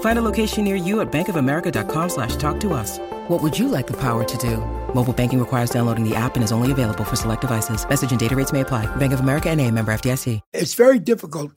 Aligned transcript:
Find 0.00 0.18
a 0.18 0.22
location 0.22 0.64
near 0.64 0.76
you 0.76 1.00
at 1.00 1.12
bankofamerica.com 1.12 2.08
slash 2.08 2.36
talk 2.36 2.58
to 2.60 2.72
us. 2.72 2.98
What 3.28 3.42
would 3.42 3.58
you 3.58 3.68
like 3.68 3.86
the 3.86 3.96
power 3.96 4.24
to 4.24 4.38
do? 4.38 4.58
Mobile 4.94 5.12
banking 5.12 5.38
requires 5.38 5.68
downloading 5.68 6.08
the 6.08 6.16
app 6.16 6.36
and 6.36 6.42
is 6.42 6.52
only 6.52 6.72
available 6.72 7.04
for 7.04 7.16
select 7.16 7.42
devices. 7.42 7.86
Message 7.86 8.10
and 8.10 8.20
data 8.20 8.34
rates 8.34 8.52
may 8.52 8.62
apply. 8.62 8.86
Bank 8.96 9.12
of 9.12 9.20
America 9.20 9.50
and 9.50 9.60
a 9.60 9.70
member 9.70 9.92
FDIC. 9.92 10.40
It's 10.54 10.74
very 10.74 10.98
difficult 10.98 11.52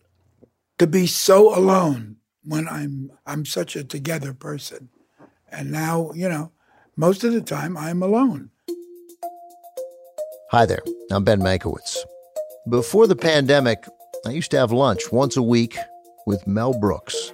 to 0.78 0.88
be 0.88 1.08
so 1.08 1.58
alone 1.58 2.18
when 2.44 2.68
I'm 2.68 3.12
I'm 3.26 3.46
such 3.46 3.76
a 3.76 3.84
together 3.84 4.34
person. 4.34 4.90
And 5.52 5.72
now, 5.72 6.12
you 6.14 6.30
know, 6.30 6.52
most 6.96 7.24
of 7.24 7.34
the 7.34 7.42
time 7.42 7.78
I'm 7.78 8.02
alone. 8.02 8.50
Hi 10.52 10.66
there. 10.66 10.82
I'm 11.12 11.24
Ben 11.24 11.42
Mankiewicz. 11.42 11.98
Before 12.68 13.08
the 13.08 13.16
pandemic, 13.16 13.84
I 14.26 14.32
used 14.32 14.52
to 14.52 14.58
have 14.58 14.72
lunch 14.72 15.12
once 15.12 15.38
a 15.38 15.44
week 15.44 15.78
with 16.26 16.46
Mel 16.48 16.74
Brooks. 16.74 17.32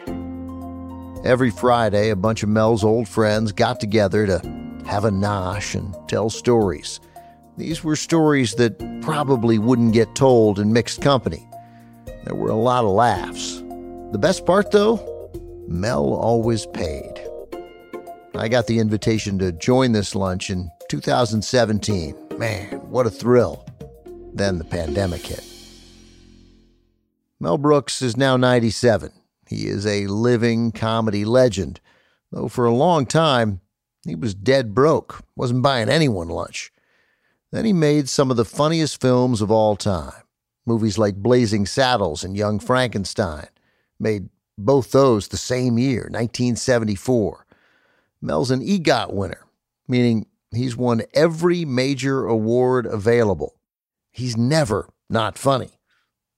Every 1.26 1.50
Friday, 1.50 2.12
a 2.12 2.16
bunch 2.16 2.44
of 2.44 2.50
Mel's 2.50 2.84
old 2.84 3.08
friends 3.08 3.52
got 3.52 3.80
together 3.80 4.28
to 4.28 4.38
have 4.86 5.06
a 5.06 5.10
nosh 5.10 5.74
and 5.74 5.96
tell 6.08 6.30
stories. 6.30 7.00
These 7.58 7.84
were 7.84 7.96
stories 7.96 8.54
that 8.56 8.78
probably 9.02 9.58
wouldn't 9.58 9.94
get 9.94 10.14
told 10.14 10.60
in 10.60 10.72
mixed 10.72 11.02
company. 11.02 11.50
There 12.26 12.36
were 12.36 12.52
a 12.52 12.56
lot 12.56 12.84
of 12.84 12.92
laughs. 12.92 13.56
The 14.12 14.20
best 14.20 14.46
part, 14.46 14.70
though, 14.70 15.32
Mel 15.68 16.14
always 16.14 16.68
paid. 16.68 17.20
I 18.36 18.48
got 18.48 18.68
the 18.68 18.78
invitation 18.78 19.40
to 19.40 19.52
join 19.52 19.94
this 19.94 20.14
lunch 20.14 20.52
in 20.52 20.70
2017. 20.90 22.16
Man, 22.38 22.68
what 22.92 23.08
a 23.08 23.10
thrill. 23.10 23.66
Then 24.36 24.60
the 24.60 24.64
pandemic 24.64 25.26
hit. 25.26 25.44
Mel 27.40 27.58
Brooks 27.58 28.04
is 28.04 28.16
now 28.16 28.38
97. 28.38 29.12
He 29.48 29.68
is 29.68 29.86
a 29.86 30.08
living 30.08 30.72
comedy 30.72 31.26
legend, 31.26 31.80
though 32.32 32.48
for 32.48 32.66
a 32.66 32.74
long 32.74 33.06
time 33.06 33.62
he 34.06 34.16
was 34.16 34.34
dead 34.34 34.74
broke, 34.74 35.24
wasn't 35.36 35.64
buying 35.64 35.90
anyone 35.90 36.30
lunch. 36.30 36.72
Then 37.52 37.66
he 37.66 37.74
made 37.74 38.10
some 38.10 38.32
of 38.32 38.38
the 38.38 38.46
funniest 38.46 39.00
films 39.00 39.42
of 39.42 39.52
all 39.52 39.76
time. 39.76 40.24
Movies 40.66 40.98
like 40.98 41.16
Blazing 41.16 41.66
Saddles 41.66 42.24
and 42.24 42.36
Young 42.36 42.60
Frankenstein 42.60 43.48
made 44.00 44.30
both 44.58 44.92
those 44.92 45.28
the 45.28 45.38
same 45.38 45.78
year, 45.78 46.02
1974. 46.02 47.46
Mel's 48.22 48.52
an 48.52 48.62
EGOT 48.62 49.14
winner, 49.14 49.46
meaning 49.88 50.26
he's 50.52 50.76
won 50.76 51.04
every 51.14 51.66
major 51.66 52.26
award 52.26 52.86
available. 52.86 53.56
He's 54.12 54.36
never 54.36 54.90
not 55.10 55.38
funny. 55.38 55.75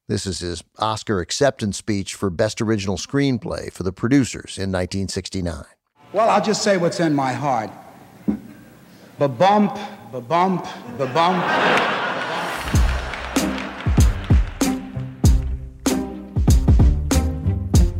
This 0.09 0.25
is 0.25 0.39
his 0.39 0.63
Oscar 0.79 1.19
acceptance 1.19 1.75
speech 1.75 2.15
for 2.15 2.29
Best 2.29 2.61
Original 2.61 2.95
Screenplay 2.95 3.69
for 3.69 3.83
the 3.83 3.91
producers 3.91 4.57
in 4.57 4.71
1969. 4.71 5.65
Well, 6.13 6.29
I'll 6.29 6.41
just 6.41 6.63
say 6.63 6.77
what's 6.77 7.01
in 7.01 7.13
my 7.13 7.33
heart. 7.33 7.69
Ba-bump, 9.19 9.77
ba-bump, 10.13 10.65
ba-bump. 10.97 11.43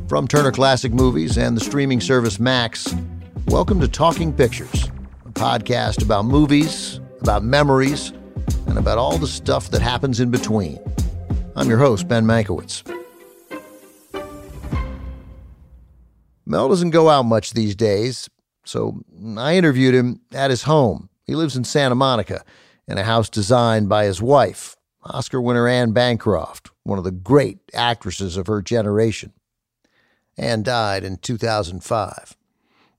From 0.08 0.30
Turner 0.30 0.54
Classic 0.54 0.94
Movies 0.94 1.38
and 1.38 1.58
the 1.58 1.62
streaming 1.62 2.00
service 2.00 2.40
Max, 2.40 2.96
welcome 3.48 3.82
to 3.82 3.88
Talking 3.90 4.32
Pictures, 4.32 4.86
a 5.26 5.32
podcast 5.32 6.02
about 6.02 6.24
movies, 6.24 7.02
about 7.20 7.44
memories, 7.44 8.14
and 8.66 8.78
about 8.78 8.98
all 8.98 9.18
the 9.18 9.28
stuff 9.28 9.70
that 9.72 9.82
happens 9.82 10.22
in 10.22 10.32
between. 10.32 10.80
I'm 11.58 11.70
your 11.70 11.80
host, 11.80 12.08
Ben 12.08 12.24
Mankiewicz. 12.24 12.84
Mel 16.46 16.70
doesn't 16.70 16.92
go 16.92 17.10
out 17.10 17.24
much 17.24 17.54
these 17.54 17.76
days, 17.76 18.30
so 18.64 19.02
I 19.36 19.58
interviewed 19.58 19.96
him 19.96 20.22
at 20.32 20.52
his 20.52 20.64
home. 20.64 21.10
He 21.26 21.34
lives 21.34 21.56
in 21.56 21.64
Santa 21.64 21.96
Monica 21.96 22.46
in 22.88 23.00
a 23.00 23.04
house 23.04 23.28
designed 23.28 23.90
by 23.90 24.06
his 24.06 24.22
wife, 24.22 24.76
Oscar 25.04 25.42
winner 25.42 25.68
Anne 25.68 25.94
Bancroft, 25.94 26.70
one 26.84 27.00
of 27.00 27.04
the 27.04 27.12
great 27.12 27.58
actresses 27.74 28.38
of 28.38 28.46
her 28.46 28.62
generation. 28.62 29.34
Anne 30.38 30.62
died 30.62 31.04
in 31.04 31.18
2005. 31.18 32.38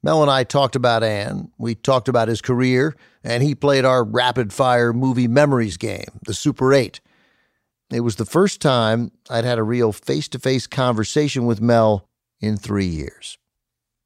Mel 0.02 0.20
and 0.20 0.30
I 0.32 0.42
talked 0.42 0.74
about 0.74 1.04
Anne. 1.04 1.52
We 1.58 1.76
talked 1.76 2.08
about 2.08 2.26
his 2.26 2.42
career, 2.42 2.96
and 3.22 3.40
he 3.44 3.54
played 3.54 3.84
our 3.84 4.02
rapid 4.02 4.52
fire 4.52 4.92
movie 4.92 5.28
memories 5.28 5.76
game, 5.76 6.18
the 6.26 6.34
Super 6.34 6.74
8. 6.74 7.00
It 7.90 8.00
was 8.00 8.16
the 8.16 8.26
first 8.26 8.60
time 8.60 9.12
I'd 9.30 9.44
had 9.44 9.58
a 9.58 9.62
real 9.62 9.92
face 9.92 10.28
to 10.28 10.38
face 10.38 10.66
conversation 10.66 11.46
with 11.46 11.60
Mel 11.60 12.08
in 12.40 12.56
three 12.56 12.86
years. 12.86 13.38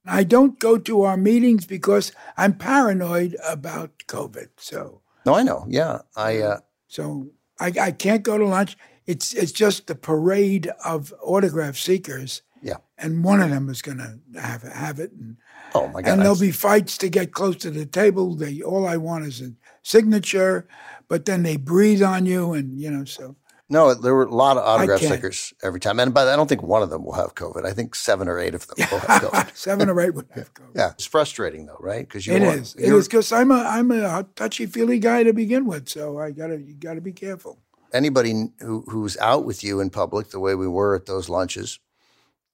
I 0.07 0.25
don't 0.25 0.59
go 0.59 0.79
to 0.79 1.03
our 1.03 1.17
meetings 1.17 1.67
because 1.67 2.13
I'm 2.37 2.55
paranoid 2.55 3.37
about 3.47 3.91
COVID. 4.09 4.49
So 4.57 5.03
no, 5.25 5.35
I 5.35 5.43
know. 5.43 5.65
Yeah, 5.69 6.01
I. 6.17 6.39
Uh, 6.39 6.59
so 6.89 7.29
I, 7.61 7.73
I 7.81 7.91
can't 7.93 8.23
go 8.23 8.39
to 8.39 8.47
lunch. 8.47 8.77
It's 9.07 9.33
it's 9.35 9.53
just 9.53 9.87
the 9.87 9.95
parade 9.95 10.71
of 10.85 11.15
autograph 11.23 11.77
seekers. 11.77 12.43
Yeah, 12.63 12.79
and 12.99 13.25
one 13.25 13.41
of 13.41 13.51
them 13.51 13.69
is 13.69 13.83
going 13.83 13.99
to 13.99 14.41
have 14.41 14.63
have 14.63 14.99
it. 14.99 15.13
And, 15.13 15.37
oh 15.75 15.89
my 15.89 16.03
god! 16.03 16.11
And 16.11 16.23
there'll 16.23 16.39
be 16.39 16.53
fights 16.53 16.99
to 16.99 17.09
get 17.09 17.33
close 17.33 17.57
to 17.59 17.71
the 17.71 17.87
table. 17.87 18.35
They 18.35 18.61
all 18.63 18.87
I 18.87 18.97
want 18.97 19.25
is 19.25 19.41
a 19.41 19.53
signature, 19.83 20.67
but 21.09 21.27
then 21.27 21.43
they 21.43 21.57
breathe 21.57 22.03
on 22.03 22.27
you, 22.27 22.53
and 22.53 22.81
you 22.81 22.91
know 22.91 23.05
so. 23.05 23.37
No, 23.69 23.95
there 23.95 24.15
were 24.15 24.25
a 24.25 24.35
lot 24.35 24.59
of 24.59 24.65
autograph 24.65 25.01
stickers 25.01 25.55
every 25.63 25.81
time, 25.81 25.99
and 25.99 26.13
but 26.13 26.29
I 26.29 26.37
don't 26.37 26.47
think 26.47 26.63
one 26.63 26.83
of 26.83 26.91
them 26.91 27.05
will 27.05 27.15
have 27.15 27.35
COVID. 27.35 27.65
I 27.65 27.73
think 27.73 27.95
seven 27.95 28.29
or 28.29 28.39
eight 28.39 28.55
of 28.55 28.67
them 28.67 28.77
will 28.91 28.99
have 28.99 29.23
COVID. 29.23 29.57
seven 29.57 29.89
or 29.89 29.99
eight 29.99 30.15
will 30.15 30.25
have 30.35 30.53
COVID. 30.53 30.77
Yeah, 30.77 30.91
it's 30.91 31.07
frustrating 31.07 31.65
though, 31.65 31.79
right? 31.81 32.07
Because 32.07 32.27
you 32.27 32.35
it 32.35 32.43
is. 32.43 32.75
It 32.75 32.93
is 32.93 33.09
because 33.09 33.33
I'm 33.33 33.51
a 33.51 33.65
I'm 33.67 33.91
a 33.91 34.27
touchy 34.37 34.67
feely 34.67 34.99
guy 34.99 35.23
to 35.23 35.33
begin 35.33 35.65
with, 35.65 35.89
so 35.89 36.19
I 36.19 36.33
gotta 36.33 36.61
you 36.61 36.75
gotta 36.75 37.01
be 37.01 37.13
careful. 37.13 37.61
Anybody 37.95 38.51
who 38.61 38.85
who's 38.89 39.17
out 39.17 39.47
with 39.47 39.65
you 39.65 39.81
in 39.81 39.89
public, 39.89 40.31
the 40.31 40.41
way 40.41 40.55
we 40.55 40.69
were 40.69 40.95
at 40.95 41.07
those 41.07 41.31
lunches, 41.31 41.79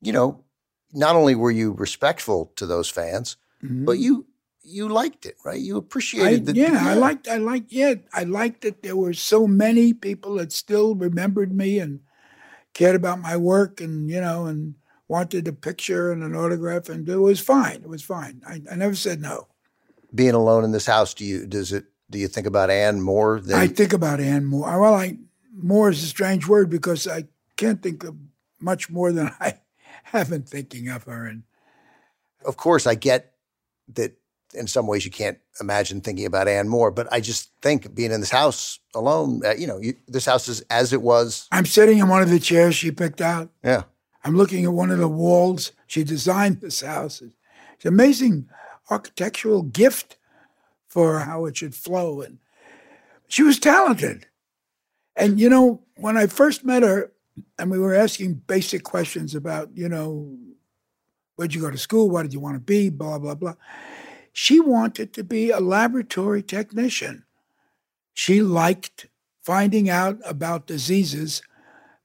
you 0.01 0.13
know, 0.13 0.45
not 0.93 1.17
only 1.17 1.35
were 1.35 1.51
you 1.51 1.73
respectful 1.73 2.53
to 2.55 2.65
those 2.65 2.89
fans, 2.89 3.37
mm-hmm. 3.61 3.85
but 3.85 3.99
you 3.99 4.27
you 4.69 4.89
liked 4.89 5.27
it, 5.27 5.37
right? 5.45 5.61
You 5.61 5.77
appreciated 5.77 6.49
I, 6.49 6.53
the 6.53 6.59
yeah, 6.59 6.73
yeah, 6.73 6.89
I 6.89 6.95
liked 6.95 7.29
I 7.29 7.37
liked 7.37 7.73
yeah, 7.73 7.95
I 8.13 8.25
liked 8.25 8.63
that 8.63 8.83
there 8.83 8.97
were 8.97 9.15
so 9.15 9.47
many 9.47 9.93
people 9.93 10.35
that 10.35 10.53
still 10.53 10.95
remembered 10.95 11.53
me 11.53 11.79
and 11.79 12.01
cared 12.75 12.95
about 12.95 13.21
my 13.21 13.37
work 13.37 13.81
and 13.81 14.11
you 14.11 14.21
know 14.21 14.47
and 14.47 14.75
wanted 15.09 15.49
a 15.49 15.53
picture 15.53 16.13
and 16.13 16.23
an 16.23 16.37
autograph 16.37 16.89
and 16.89 17.09
it 17.09 17.17
was 17.17 17.41
fine. 17.41 17.77
It 17.77 17.89
was 17.89 18.03
fine. 18.03 18.43
I, 18.47 18.61
I 18.71 18.77
never 18.77 18.95
said 18.95 19.21
no. 19.21 19.49
Being 20.15 20.35
alone 20.35 20.65
in 20.65 20.73
this 20.73 20.87
house, 20.87 21.15
do 21.15 21.25
you 21.25 21.47
does 21.47 21.73
it 21.73 21.87
do 22.11 22.19
you 22.19 22.29
think 22.29 22.47
about 22.47 22.71
Anne 22.71 23.01
more 23.01 23.41
than 23.41 23.59
I 23.59 23.67
think 23.67 23.93
about 23.93 24.21
Anne 24.21 24.45
more. 24.45 24.69
Uh, 24.69 24.79
well, 24.79 24.95
I 24.95 25.19
more 25.53 25.91
is 25.91 26.03
a 26.03 26.07
strange 26.07 26.47
word 26.47 26.71
because 26.71 27.09
I 27.09 27.25
can't 27.57 27.83
think 27.83 28.05
of 28.05 28.17
much 28.61 28.91
more 28.91 29.13
than 29.13 29.35
I 29.41 29.61
have 30.05 30.31
been 30.31 30.43
thinking 30.43 30.89
of 30.89 31.05
her 31.05 31.27
and 31.27 31.43
of 32.45 32.57
course 32.57 32.87
I 32.87 32.95
get 32.95 33.33
that 33.95 34.19
in 34.55 34.67
some 34.67 34.87
ways 34.87 35.05
you 35.05 35.11
can't 35.11 35.39
imagine 35.61 36.01
thinking 36.01 36.27
about 36.27 36.49
Anne 36.49 36.69
more. 36.69 36.91
But 36.91 37.13
I 37.13 37.21
just 37.21 37.51
think 37.63 37.95
being 37.95 38.13
in 38.13 38.21
this 38.21 38.31
house 38.31 38.79
alone, 38.95 39.43
uh, 39.45 39.55
you 39.55 39.67
know, 39.67 39.79
you, 39.79 39.95
this 40.07 40.27
house 40.27 40.49
is 40.49 40.61
as 40.71 40.93
it 40.93 41.03
was. 41.03 41.49
I'm 41.53 41.67
sitting 41.67 41.99
in 41.99 42.09
one 42.09 42.23
of 42.23 42.31
the 42.31 42.41
chairs 42.41 42.75
she 42.75 42.91
picked 42.91 43.21
out. 43.21 43.51
Yeah. 43.63 43.85
I'm 44.25 44.37
looking 44.37 44.65
at 44.65 44.73
one 44.73 44.91
of 44.91 44.99
the 44.99 45.09
walls. 45.09 45.73
She 45.87 46.05
designed 46.05 46.61
this 46.61 46.81
house. 46.81 47.23
It's 47.23 47.85
an 47.85 47.89
amazing 47.89 48.49
architectural 48.91 49.63
gift 49.63 50.17
for 50.87 51.21
how 51.21 51.45
it 51.45 51.57
should 51.57 51.75
flow. 51.75 52.21
And 52.21 52.39
she 53.29 53.43
was 53.43 53.59
talented. 53.59 54.27
And, 55.15 55.39
you 55.39 55.49
know, 55.49 55.83
when 55.97 56.17
I 56.17 56.27
first 56.27 56.65
met 56.65 56.83
her, 56.83 57.13
and 57.59 57.71
we 57.71 57.79
were 57.79 57.95
asking 57.95 58.35
basic 58.47 58.83
questions 58.83 59.35
about, 59.35 59.71
you 59.75 59.89
know, 59.89 60.37
where'd 61.37 61.55
you 61.55 61.61
go 61.61 61.71
to 61.71 61.79
school? 61.79 62.11
What 62.11 62.23
did 62.23 62.33
you 62.33 62.41
want 62.41 62.57
to 62.57 62.61
be? 62.61 62.89
Blah, 62.89 63.19
blah, 63.19 63.35
blah. 63.35 63.55
She 64.33 64.61
wanted 64.61 65.13
to 65.15 65.25
be 65.25 65.51
a 65.51 65.61
laboratory 65.61 66.43
technician. 66.43 67.25
She 68.15 68.43
liked 68.43 69.07
finding 69.43 69.89
out 69.89 70.19
about 70.25 70.67
diseases. 70.67 71.43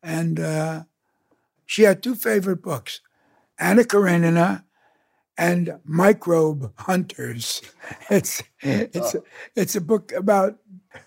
And 0.01 0.39
uh, 0.39 0.83
she 1.65 1.83
had 1.83 2.01
two 2.01 2.15
favorite 2.15 2.61
books 2.61 3.01
Anna 3.59 3.83
Karenina 3.83 4.63
and 5.37 5.79
Microbe 5.83 6.71
Hunters. 6.77 7.61
It's, 8.09 8.41
it's, 8.61 9.15
it's 9.55 9.75
a 9.75 9.81
book 9.81 10.11
about 10.13 10.57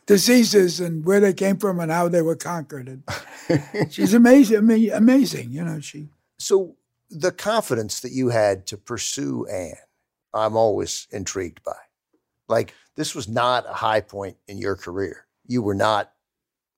diseases 0.06 0.80
and 0.80 1.04
where 1.04 1.20
they 1.20 1.32
came 1.32 1.56
from 1.56 1.80
and 1.80 1.90
how 1.90 2.08
they 2.08 2.22
were 2.22 2.36
conquered. 2.36 2.88
And 2.88 3.92
she's 3.92 4.14
amazing, 4.14 4.58
amazing, 4.90 5.52
you 5.52 5.64
know. 5.64 5.80
She 5.80 6.08
so 6.38 6.76
the 7.10 7.32
confidence 7.32 8.00
that 8.00 8.12
you 8.12 8.28
had 8.28 8.66
to 8.66 8.76
pursue 8.76 9.46
Anne, 9.46 9.74
I'm 10.36 10.56
always 10.56 11.06
intrigued 11.10 11.62
by. 11.64 11.76
Like 12.48 12.74
this 12.94 13.14
was 13.14 13.28
not 13.28 13.66
a 13.68 13.74
high 13.74 14.00
point 14.00 14.36
in 14.46 14.58
your 14.58 14.76
career. 14.76 15.26
You 15.46 15.62
were 15.62 15.74
not 15.74 16.12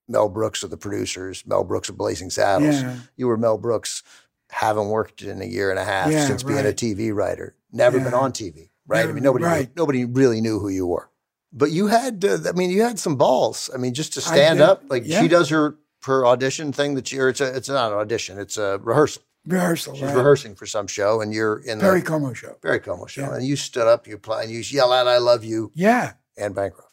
Mel 0.08 0.28
Brooks 0.28 0.62
of 0.62 0.70
the 0.70 0.76
producers, 0.76 1.46
Mel 1.46 1.64
Brooks 1.64 1.88
of 1.88 1.99
Blazing 1.99 2.31
Saddles. 2.31 2.82
Yeah. 2.82 2.96
You 3.16 3.26
were 3.26 3.37
Mel 3.37 3.58
Brooks, 3.58 4.02
haven't 4.50 4.88
worked 4.88 5.22
in 5.22 5.43
a 5.43 5.44
year 5.44 5.70
and 5.70 5.78
a 5.78 5.84
half 5.84 6.10
Yeah, 6.10 6.26
since 6.26 6.43
being 6.43 6.60
a. 6.60 6.72
TV 6.72 7.14
writer, 7.14 7.55
never 7.72 8.00
been 8.00 8.14
on 8.14 8.32
TV, 8.32 8.70
right? 8.87 9.08
I 9.08 9.12
mean, 9.12 9.22
nobody 9.22 9.44
right. 9.44 9.76
nobody 9.76 10.04
really 10.04 10.40
knew 10.40 10.58
who 10.58 10.69
you 10.69 10.87
were, 10.87 11.11
but 11.52 11.70
you 11.70 11.88
had, 11.88 12.25
uh, 12.25 12.38
I 12.49 12.52
mean, 12.52 12.70
you 12.70 12.82
had 12.82 12.99
some 12.99 13.16
balls. 13.16 13.70
I 13.75 13.78
mean, 13.78 13.94
just 13.94 14.14
to 14.14 14.20
stand 14.20 14.58
did, 14.58 14.69
up, 14.69 14.84
like 14.88 15.04
yeah. 15.06 15.20
she 15.20 15.28
does 15.28 15.50
her 15.50 15.76
her 16.04 16.26
audition 16.26 16.72
thing 16.72 16.94
that 16.94 17.12
you, 17.12 17.22
or 17.22 17.28
it's 17.28 17.40
a, 17.40 17.54
it's 17.54 17.69
not 17.69 17.93
an 17.93 17.99
audition, 17.99 18.38
it's 18.38 18.56
a 18.56 18.78
rehearsal. 18.82 19.22
Rehearsal. 19.48 19.94
She's 19.94 20.02
right. 20.04 20.14
rehearsing 20.14 20.54
for 20.54 20.66
some 20.66 20.86
show, 20.86 21.20
and 21.22 21.32
you're 21.32 21.58
in 21.60 21.78
the. 21.78 21.82
Perry 21.84 22.00
the 22.00 22.06
Como 22.06 22.32
show. 22.34 22.52
Perry 22.60 22.80
Como 22.80 23.06
show, 23.06 23.22
Yeah. 23.22 23.34
and 23.36 23.46
you 23.46 23.56
stood 23.56 23.86
up, 23.86 24.06
you 24.06 24.14
apply, 24.14 24.42
and 24.42 24.50
you 24.52 24.58
yell 24.60 24.92
out, 24.92 25.08
"I 25.08 25.18
love 25.18 25.42
you," 25.42 25.72
Yeah, 25.74 26.12
and 26.36 26.54
Bancroft. 26.54 26.92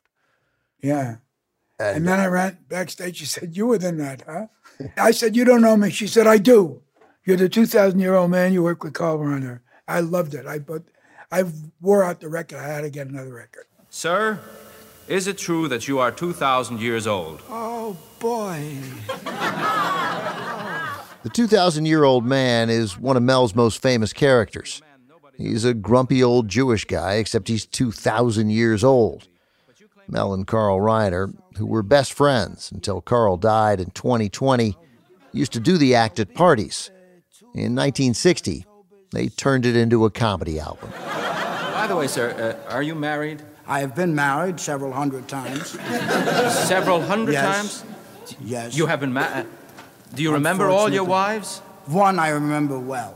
yeah. 0.82 1.18
And, 1.78 1.98
And 1.98 2.08
then 2.08 2.20
I 2.22 2.28
uh, 2.28 2.30
ran 2.30 2.58
backstage. 2.70 3.18
She 3.18 3.26
said, 3.26 3.58
"You 3.58 3.68
were 3.68 3.78
the 3.78 3.92
nut, 3.92 4.24
huh?" 4.26 4.48
I 4.98 5.12
said, 5.12 5.36
"You 5.36 5.44
don't 5.44 5.62
know 5.62 5.76
me." 5.76 5.90
She 5.90 6.08
said, 6.08 6.26
"I 6.28 6.38
do. 6.38 6.82
You're 7.26 7.38
the 7.38 7.50
2,000 7.50 8.00
year 8.00 8.16
old 8.16 8.32
man. 8.32 8.54
You 8.54 8.64
work 8.64 8.84
with 8.84 8.94
Carl 8.94 9.20
Reiner." 9.20 9.60
I 9.88 10.00
loved 10.00 10.34
it. 10.34 10.46
I 10.48 10.60
but 10.60 10.84
I 11.32 11.44
wore 11.82 12.04
out 12.04 12.22
the 12.22 12.30
record. 12.30 12.60
I 12.60 12.68
had 12.68 12.82
to 12.82 12.90
get 12.90 13.08
another 13.08 13.34
record. 13.34 13.66
Sir, 13.90 14.40
is 15.08 15.28
it 15.28 15.38
true 15.38 15.68
that 15.68 15.88
you 15.88 16.00
are 16.00 16.12
2,000 16.12 16.80
years 16.80 17.06
old? 17.06 17.42
Oh 17.50 17.98
boy. 18.20 18.80
The 21.26 21.32
2,000 21.32 21.88
year 21.88 22.04
old 22.04 22.24
man 22.24 22.70
is 22.70 23.00
one 23.00 23.18
of 23.18 23.24
Mel's 23.24 23.56
most 23.56 23.82
famous 23.82 24.14
characters. 24.14 24.84
He's 25.36 25.66
a 25.66 25.74
grumpy 25.74 26.24
old 26.24 26.48
Jewish 26.48 26.86
guy, 26.86 27.16
except 27.16 27.48
he's 27.48 27.66
2,000 27.66 28.52
years 28.52 28.84
old. 28.84 29.28
Mel 30.08 30.36
and 30.36 30.46
Carl 30.46 30.80
Reiner, 30.80 31.34
who 31.58 31.66
were 31.66 31.82
best 31.82 32.14
friends 32.14 32.72
until 32.72 33.02
Carl 33.02 33.38
died 33.38 33.80
in 33.80 33.90
2020, 33.90 34.78
used 35.32 35.52
to 35.54 35.60
do 35.60 35.80
the 35.80 35.96
act 35.96 36.20
at 36.20 36.36
parties. 36.36 36.92
In 37.56 37.74
1960, 37.74 38.64
they 39.12 39.30
turned 39.30 39.66
it 39.66 39.76
into 39.76 40.06
a 40.06 40.12
comedy 40.12 40.60
album. 40.60 40.92
By 40.92 41.88
the 41.88 41.96
way, 41.96 42.06
sir, 42.06 42.56
uh, 42.70 42.72
are 42.72 42.84
you 42.84 42.94
married? 42.94 43.42
I 43.66 43.80
have 43.80 43.96
been 43.96 44.14
married 44.14 44.60
several 44.60 44.92
hundred 44.92 45.28
times. 45.28 45.70
Several 46.68 47.02
hundred 47.02 47.32
Yes. 47.32 47.82
times? 47.82 47.84
Yes. 48.44 48.78
You 48.78 48.86
have 48.86 49.00
been 49.00 49.12
married. 49.14 49.48
Do 50.16 50.24
you 50.24 50.32
remember 50.34 50.70
all 50.70 50.92
your 50.92 51.04
wives? 51.04 51.60
One 51.86 52.18
I 52.20 52.30
remember 52.30 52.80
well. 52.80 53.12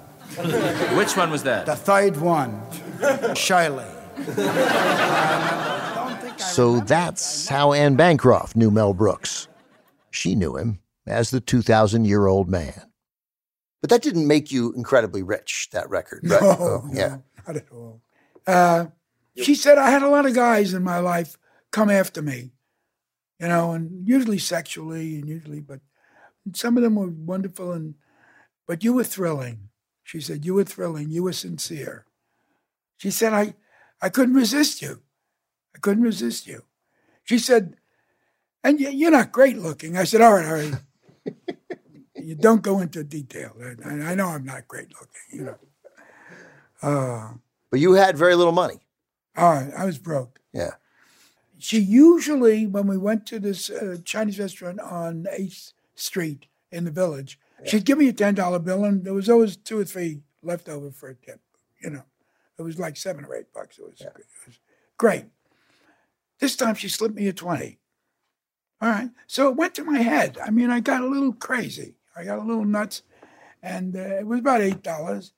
Which 0.95 1.15
one 1.17 1.31
was 1.31 1.43
that? 1.43 1.65
The 1.65 1.75
third 1.75 2.17
one, 2.17 2.61
Shirley. 3.35 3.85
So 6.37 6.79
that's 6.81 7.47
how 7.47 7.73
Anne 7.73 7.95
Bancroft 7.95 8.55
knew 8.55 8.71
Mel 8.71 8.93
Brooks. 8.93 9.47
She 10.11 10.35
knew 10.35 10.57
him 10.57 10.79
as 11.07 11.31
the 11.31 11.39
2,000 11.39 12.05
year 12.05 12.27
old 12.27 12.49
man. 12.49 12.73
But 13.81 13.89
that 13.91 14.01
didn't 14.01 14.27
make 14.27 14.51
you 14.51 14.73
incredibly 14.73 15.23
rich, 15.23 15.69
that 15.71 15.89
record, 15.89 16.21
right? 16.23 16.41
No, 16.41 16.47
Oh, 16.59 16.81
no, 16.87 16.93
yeah. 16.93 17.17
not 17.47 17.55
at 17.55 17.71
all. 17.71 18.01
Uh, 18.45 18.87
she 19.37 19.55
said 19.55 19.77
I 19.77 19.89
had 19.89 20.01
a 20.03 20.09
lot 20.09 20.25
of 20.25 20.33
guys 20.33 20.73
in 20.73 20.83
my 20.83 20.99
life 20.99 21.37
come 21.71 21.89
after 21.89 22.21
me, 22.21 22.51
you 23.39 23.47
know, 23.47 23.71
and 23.71 24.05
usually 24.07 24.37
sexually, 24.39 25.15
and 25.19 25.29
usually, 25.29 25.59
but 25.61 25.79
some 26.55 26.77
of 26.77 26.83
them 26.83 26.95
were 26.95 27.07
wonderful, 27.07 27.71
and 27.71 27.95
but 28.67 28.83
you 28.83 28.93
were 28.93 29.03
thrilling. 29.03 29.69
She 30.03 30.21
said 30.21 30.45
you 30.45 30.53
were 30.55 30.63
thrilling. 30.63 31.09
You 31.09 31.23
were 31.23 31.33
sincere. 31.33 32.05
She 32.97 33.11
said 33.11 33.33
I, 33.33 33.53
I 34.01 34.09
couldn't 34.09 34.35
resist 34.35 34.81
you. 34.81 35.01
I 35.75 35.79
couldn't 35.79 36.03
resist 36.03 36.47
you. 36.47 36.63
She 37.23 37.37
said, 37.39 37.75
and 38.63 38.79
you- 38.79 38.89
you're 38.89 39.11
not 39.11 39.31
great 39.31 39.57
looking. 39.57 39.97
I 39.97 40.03
said, 40.03 40.21
all 40.21 40.33
right, 40.33 40.45
all 40.45 40.53
right. 40.53 40.73
you 42.15 42.35
don't 42.35 42.61
go 42.63 42.79
into 42.79 43.03
detail. 43.03 43.55
I, 43.85 44.11
I 44.11 44.15
know 44.15 44.27
I'm 44.29 44.45
not 44.45 44.67
great 44.67 44.89
looking, 44.93 45.21
you 45.31 45.43
know. 45.45 45.57
Uh, 46.81 47.33
But 47.71 47.79
you 47.79 47.93
had 47.93 48.17
very 48.17 48.35
little 48.35 48.53
money. 48.53 48.79
oh, 49.37 49.69
I 49.77 49.85
was 49.85 49.97
broke. 49.99 50.39
Yeah. 50.53 50.71
She 51.59 51.79
usually, 51.79 52.65
when 52.67 52.87
we 52.87 52.97
went 52.97 53.25
to 53.27 53.39
this 53.39 53.69
uh, 53.69 53.97
Chinese 54.05 54.39
restaurant 54.39 54.79
on 54.79 55.25
8th 55.31 55.73
Street 55.99 56.47
in 56.71 56.85
the 56.85 56.91
village, 56.91 57.39
she'd 57.65 57.85
give 57.85 57.97
me 57.97 58.07
a 58.07 58.13
$10 58.13 58.63
bill, 58.63 58.85
and 58.85 59.03
there 59.03 59.13
was 59.13 59.29
always 59.29 59.57
two 59.57 59.79
or 59.79 59.85
three 59.85 60.21
left 60.41 60.69
over 60.69 60.91
for 60.91 61.09
a 61.09 61.15
tip. 61.15 61.41
You 61.81 61.89
know, 61.89 62.03
it 62.57 62.61
was 62.61 62.79
like 62.79 62.97
seven 62.97 63.25
or 63.25 63.35
eight 63.35 63.53
bucks. 63.53 63.79
It 63.79 63.85
was, 63.85 64.01
it 64.01 64.13
was 64.45 64.59
great. 64.97 65.25
This 66.39 66.55
time 66.55 66.75
she 66.75 66.89
slipped 66.89 67.15
me 67.15 67.27
a 67.27 67.33
20. 67.33 67.79
All 68.81 68.89
right. 68.89 69.09
So 69.27 69.49
it 69.49 69.57
went 69.57 69.75
to 69.75 69.83
my 69.83 69.99
head. 69.99 70.37
I 70.43 70.51
mean, 70.51 70.69
I 70.69 70.79
got 70.79 71.01
a 71.01 71.07
little 71.07 71.33
crazy. 71.33 71.95
I 72.15 72.23
got 72.23 72.39
a 72.39 72.43
little 72.43 72.65
nuts. 72.65 73.03
And 73.61 73.95
uh, 73.95 74.19
it 74.19 74.27
was 74.27 74.39
about 74.39 74.61
$8. 74.61 75.31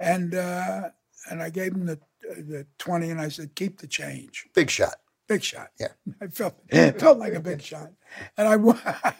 And 0.00 0.34
uh, 0.34 0.90
and 1.28 1.42
I 1.42 1.50
gave 1.50 1.72
him 1.72 1.86
the, 1.86 1.98
the 2.22 2.66
20 2.78 3.10
and 3.10 3.20
I 3.20 3.28
said, 3.28 3.54
keep 3.54 3.78
the 3.78 3.86
change. 3.86 4.46
Big 4.54 4.70
shot. 4.70 4.96
Big 5.28 5.42
shot. 5.42 5.70
Yeah. 5.78 5.88
I 6.20 6.26
felt 6.28 6.56
felt 6.70 7.18
like 7.18 7.34
a 7.34 7.40
big 7.40 7.62
shot. 7.70 7.90
And 8.36 8.48
I 8.48 8.56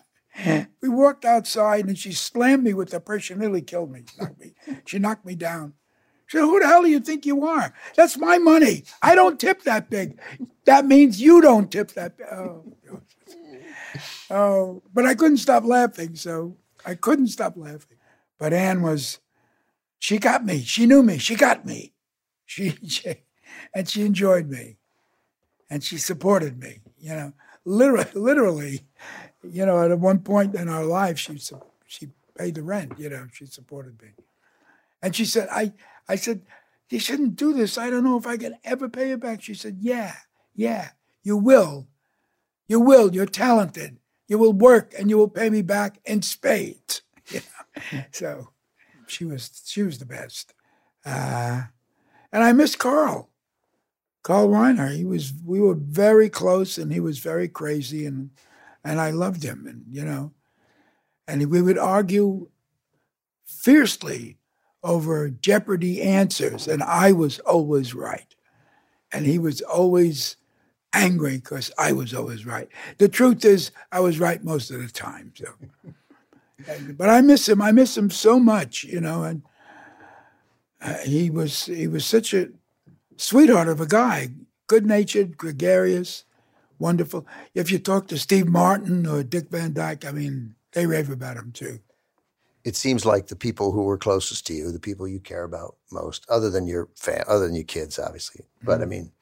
we 0.81 0.89
walked 0.89 1.25
outside 1.25 1.87
and 1.87 1.99
she 1.99 2.13
slammed 2.13 2.65
me 2.65 2.75
with 2.75 2.91
the 2.91 3.01
purse. 3.01 3.25
She 3.25 3.35
nearly 3.35 3.62
killed 3.62 3.91
me. 3.91 4.05
Knocked 4.19 4.41
me. 4.41 4.55
She 4.87 4.99
knocked 4.99 5.25
me 5.25 5.35
down. 5.35 5.75
She 6.26 6.37
said, 6.37 6.45
Who 6.45 6.61
the 6.61 6.67
hell 6.67 6.83
do 6.83 6.88
you 6.88 7.00
think 7.00 7.26
you 7.26 7.45
are? 7.47 7.75
That's 7.97 8.17
my 8.17 8.38
money. 8.38 8.85
I 9.03 9.14
don't 9.14 9.41
tip 9.41 9.62
that 9.64 9.91
big. 9.91 10.21
That 10.64 10.87
means 10.87 11.21
you 11.21 11.41
don't 11.41 11.71
tip 11.71 11.93
that 11.93 12.17
big. 12.17 12.26
Oh, 12.31 12.64
oh. 14.31 14.83
But 14.93 15.07
I 15.07 15.14
couldn't 15.14 15.38
stop 15.38 15.64
laughing, 15.64 16.14
so 16.14 16.57
I 16.87 16.95
couldn't 16.95 17.29
stop 17.29 17.57
laughing. 17.57 17.99
But 18.38 18.53
Anne 18.53 18.83
was 18.83 19.19
she 19.99 20.19
got 20.19 20.45
me. 20.45 20.62
She 20.62 20.87
knew 20.87 21.03
me. 21.03 21.19
She 21.19 21.37
got 21.37 21.67
me. 21.67 21.93
She, 22.47 22.71
she 22.88 23.17
and 23.75 23.88
she 23.88 24.03
enjoyed 24.03 24.49
me 24.49 24.79
and 25.69 25.85
she 25.85 25.99
supported 25.99 26.59
me. 26.59 26.81
You 26.99 27.11
know, 27.11 27.33
literally, 27.64 28.11
literally, 28.14 28.81
you 29.42 29.64
know, 29.66 29.82
at 29.82 29.99
one 29.99 30.20
point 30.20 30.54
in 30.54 30.68
our 30.68 30.85
life, 30.85 31.18
she 31.18 31.38
she 31.87 32.09
paid 32.37 32.54
the 32.54 32.62
rent. 32.62 32.92
You 32.99 33.11
know, 33.11 33.26
she 33.32 33.47
supported 33.47 34.00
me, 34.00 34.09
and 35.02 35.14
she 35.14 35.25
said, 35.25 35.49
"I 35.50 35.73
I 36.09 36.16
said 36.16 36.42
you 36.90 36.99
shouldn't 36.99 37.37
do 37.37 37.52
this. 37.52 37.78
I 37.78 37.90
don't 37.90 38.04
know 38.04 38.18
if 38.18 38.26
I 38.26 38.37
can 38.37 38.56
ever 38.64 38.88
pay 38.88 39.11
you 39.11 39.16
back." 39.16 39.42
She 39.42 39.54
said, 39.54 39.78
"Yeah, 39.80 40.14
yeah, 40.54 40.90
you 41.23 41.37
will, 41.37 41.88
you 42.68 42.80
will. 42.80 43.14
You're 43.14 43.26
talented. 43.26 43.99
You 44.28 44.38
will 44.38 44.52
work, 44.52 44.94
and 44.99 45.11
you 45.11 45.16
will 45.16 45.28
pay 45.28 45.50
me 45.50 45.62
back 45.62 45.99
in 46.04 46.23
spades." 46.23 47.02
You 47.30 47.40
know? 47.92 48.04
so 48.11 48.49
she 49.06 49.25
was 49.25 49.62
she 49.64 49.85
was 49.85 49.99
the 49.99 50.04
best, 50.04 50.54
uh, 51.06 51.62
and 52.32 52.44
I 52.44 52.52
miss 52.52 52.75
Carl. 52.75 53.30
Carl 54.23 54.49
Reiner. 54.49 54.94
He 54.94 55.04
was 55.04 55.32
we 55.44 55.61
were 55.61 55.75
very 55.75 56.28
close 56.28 56.78
and 56.78 56.92
he 56.92 57.00
was 57.00 57.18
very 57.18 57.49
crazy 57.49 58.06
and 58.06 58.30
and 58.85 59.01
I 59.01 59.11
loved 59.11 59.43
him 59.43 59.67
and 59.67 59.85
you 59.91 60.05
know 60.05 60.33
and 61.29 61.51
we 61.51 61.63
would 61.63 61.79
argue 61.79 62.49
fiercely 63.47 64.37
over 64.83 65.29
Jeopardy 65.29 66.01
answers 66.03 66.67
and 66.67 66.83
I 66.83 67.13
was 67.13 67.39
always 67.41 67.95
right. 67.95 68.35
And 69.13 69.27
he 69.27 69.39
was 69.39 69.61
always 69.61 70.37
angry 70.95 71.37
because 71.37 71.71
I 71.79 71.93
was 71.93 72.15
always 72.15 72.47
right. 72.47 72.69
The 72.99 73.09
truth 73.09 73.45
is 73.45 73.71
I 73.93 74.01
was 74.01 74.19
right 74.19 74.43
most 74.43 74.71
of 74.71 74.81
the 74.81 74.89
time. 74.89 75.33
So 75.37 75.47
and- 76.69 76.97
but 76.97 77.09
I 77.11 77.21
miss 77.21 77.49
him. 77.49 77.61
I 77.61 77.73
miss 77.73 77.97
him 77.97 78.11
so 78.11 78.39
much, 78.39 78.85
you 78.85 79.01
know, 79.01 79.23
and 79.25 79.43
uh, 80.81 80.95
he 80.99 81.29
was 81.31 81.67
he 81.67 81.87
was 81.87 82.05
such 82.05 82.33
a 82.33 82.49
sweetheart 83.17 83.69
of 83.69 83.81
a 83.81 83.87
guy, 83.87 84.29
good 84.67 84.87
natured, 84.87 85.37
gregarious, 85.37 86.25
wonderful. 86.81 87.27
If 87.55 87.71
you 87.71 87.79
talk 87.79 88.09
to 88.09 88.19
Steve 88.19 88.49
Martin 88.49 89.07
or 89.07 89.23
Dick 89.23 89.51
Van 89.51 89.73
Dyke, 89.73 90.05
I 90.05 90.11
mean, 90.13 90.57
they 90.73 90.87
rave 90.87 91.11
about 91.11 91.37
him 91.37 91.53
too. 91.53 91.79
It 92.65 92.77
seems 92.77 93.07
like 93.07 93.29
the 93.29 93.37
people 93.37 93.73
who 93.73 93.85
were 93.85 93.97
closest 93.99 94.47
to 94.49 94.53
you, 94.55 94.73
the 94.73 94.81
people 94.81 95.09
you 95.09 95.21
care 95.21 95.45
about 95.45 95.77
most, 95.93 96.27
other 96.29 96.51
than 96.51 96.67
your 96.67 96.89
fam, 96.97 97.25
other 97.29 97.47
than 97.47 97.55
your 97.55 97.65
kids, 97.65 97.99
obviously. 97.99 98.45
But 98.63 98.81
I 98.81 98.83
Mm-hmm. 98.83 98.91
mean, 98.91 99.13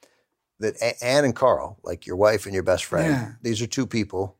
that 0.59 0.75
A- 0.81 1.03
Anne 1.03 1.23
and 1.25 1.35
Carl, 1.35 1.79
like 1.83 2.05
your 2.05 2.17
wife 2.17 2.45
and 2.45 2.53
your 2.53 2.63
best 2.63 2.83
friend, 2.85 3.07
Yeah. 3.09 3.31
these 3.41 3.61
are 3.61 3.67
two 3.67 3.87
people 3.87 4.35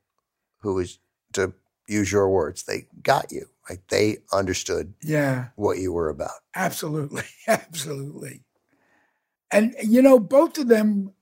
who 0.60 0.80
is 0.80 1.00
to 1.34 1.54
use 1.88 2.12
your 2.12 2.30
words, 2.30 2.64
they 2.64 2.88
got 3.04 3.32
you. 3.32 3.46
Like 3.70 3.88
they 3.88 4.18
understood 4.34 4.94
Yeah. 5.02 5.50
what 5.56 5.78
you 5.78 5.94
were 5.94 6.10
about. 6.10 6.42
Absolutely, 6.56 7.24
absolutely. 7.48 8.44
And 9.52 9.76
you 9.82 10.02
know, 10.02 10.20
both 10.20 10.58
of 10.58 10.68
them, 10.68 11.14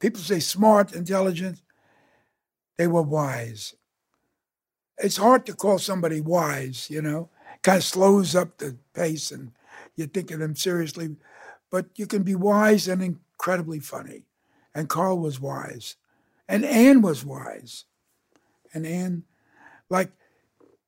people 0.00 0.20
say 0.20 0.40
smart, 0.40 0.92
intelligent, 0.92 1.62
they 2.76 2.86
were 2.86 3.02
wise. 3.02 3.74
It's 4.98 5.18
hard 5.18 5.46
to 5.46 5.54
call 5.54 5.78
somebody 5.78 6.20
wise, 6.20 6.88
you 6.90 7.00
know, 7.00 7.30
kind 7.62 7.78
of 7.78 7.84
slows 7.84 8.34
up 8.34 8.58
the 8.58 8.76
pace 8.94 9.30
and 9.30 9.52
you 9.96 10.06
think 10.06 10.30
of 10.30 10.40
them 10.40 10.56
seriously. 10.56 11.16
But 11.70 11.86
you 11.94 12.06
can 12.06 12.22
be 12.22 12.34
wise 12.34 12.88
and 12.88 13.02
incredibly 13.02 13.78
funny. 13.78 14.24
And 14.74 14.88
Carl 14.88 15.18
was 15.18 15.40
wise. 15.40 15.96
And 16.48 16.64
Anne 16.64 17.00
was 17.02 17.24
wise. 17.24 17.84
And 18.74 18.86
Anne, 18.86 19.24
like, 19.88 20.10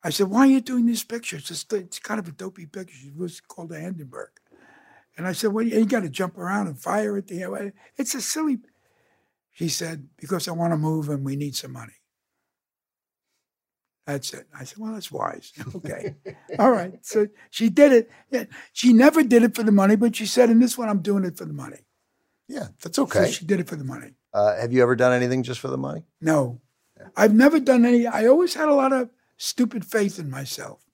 I 0.04 0.10
said, 0.10 0.28
why 0.28 0.40
are 0.40 0.46
you 0.46 0.60
doing 0.60 0.86
this 0.86 1.04
picture? 1.04 1.36
It's, 1.36 1.48
just, 1.48 1.72
it's 1.72 1.98
kind 1.98 2.18
of 2.18 2.26
a 2.26 2.32
dopey 2.32 2.66
picture. 2.66 3.06
It 3.06 3.16
was 3.16 3.40
called 3.40 3.68
the 3.68 3.78
Hindenburg. 3.78 4.30
And 5.16 5.26
I 5.26 5.32
said, 5.32 5.52
well, 5.52 5.64
you 5.64 5.84
got 5.84 6.00
to 6.00 6.08
jump 6.08 6.38
around 6.38 6.66
and 6.66 6.78
fire 6.78 7.16
at 7.16 7.28
the 7.28 7.42
air. 7.42 7.72
It's 7.96 8.14
a 8.14 8.20
silly. 8.20 8.58
She 9.52 9.68
said, 9.68 10.08
because 10.18 10.48
I 10.48 10.52
want 10.52 10.72
to 10.72 10.76
move 10.78 11.08
and 11.08 11.24
we 11.24 11.36
need 11.36 11.54
some 11.54 11.72
money. 11.72 11.92
That's 14.06 14.32
it. 14.32 14.46
I 14.58 14.64
said, 14.64 14.78
well, 14.78 14.92
that's 14.92 15.12
wise. 15.12 15.52
Okay. 15.76 16.16
All 16.58 16.70
right. 16.72 16.94
So 17.02 17.28
she 17.50 17.68
did 17.68 17.92
it. 17.92 18.10
Yeah. 18.30 18.44
She 18.72 18.92
never 18.92 19.22
did 19.22 19.42
it 19.44 19.54
for 19.54 19.62
the 19.62 19.72
money, 19.72 19.94
but 19.96 20.16
she 20.16 20.26
said, 20.26 20.50
in 20.50 20.58
this 20.58 20.76
one, 20.76 20.88
I'm 20.88 21.02
doing 21.02 21.24
it 21.24 21.36
for 21.36 21.44
the 21.44 21.52
money. 21.52 21.78
Yeah, 22.48 22.68
that's 22.82 22.96
So 22.96 23.04
okay. 23.04 23.30
she 23.30 23.46
did 23.46 23.60
it 23.60 23.68
for 23.68 23.76
the 23.76 23.84
money. 23.84 24.14
Uh, 24.34 24.56
have 24.60 24.72
you 24.72 24.82
ever 24.82 24.96
done 24.96 25.12
anything 25.12 25.42
just 25.42 25.60
for 25.60 25.68
the 25.68 25.78
money? 25.78 26.02
No, 26.20 26.60
I've 27.16 27.34
never 27.34 27.60
done 27.60 27.86
any. 27.86 28.06
I 28.06 28.26
always 28.26 28.54
had 28.54 28.68
a 28.68 28.74
lot 28.74 28.92
of 28.92 29.08
stupid 29.36 29.84
faith 29.84 30.18
in 30.18 30.28
myself. 30.28 30.84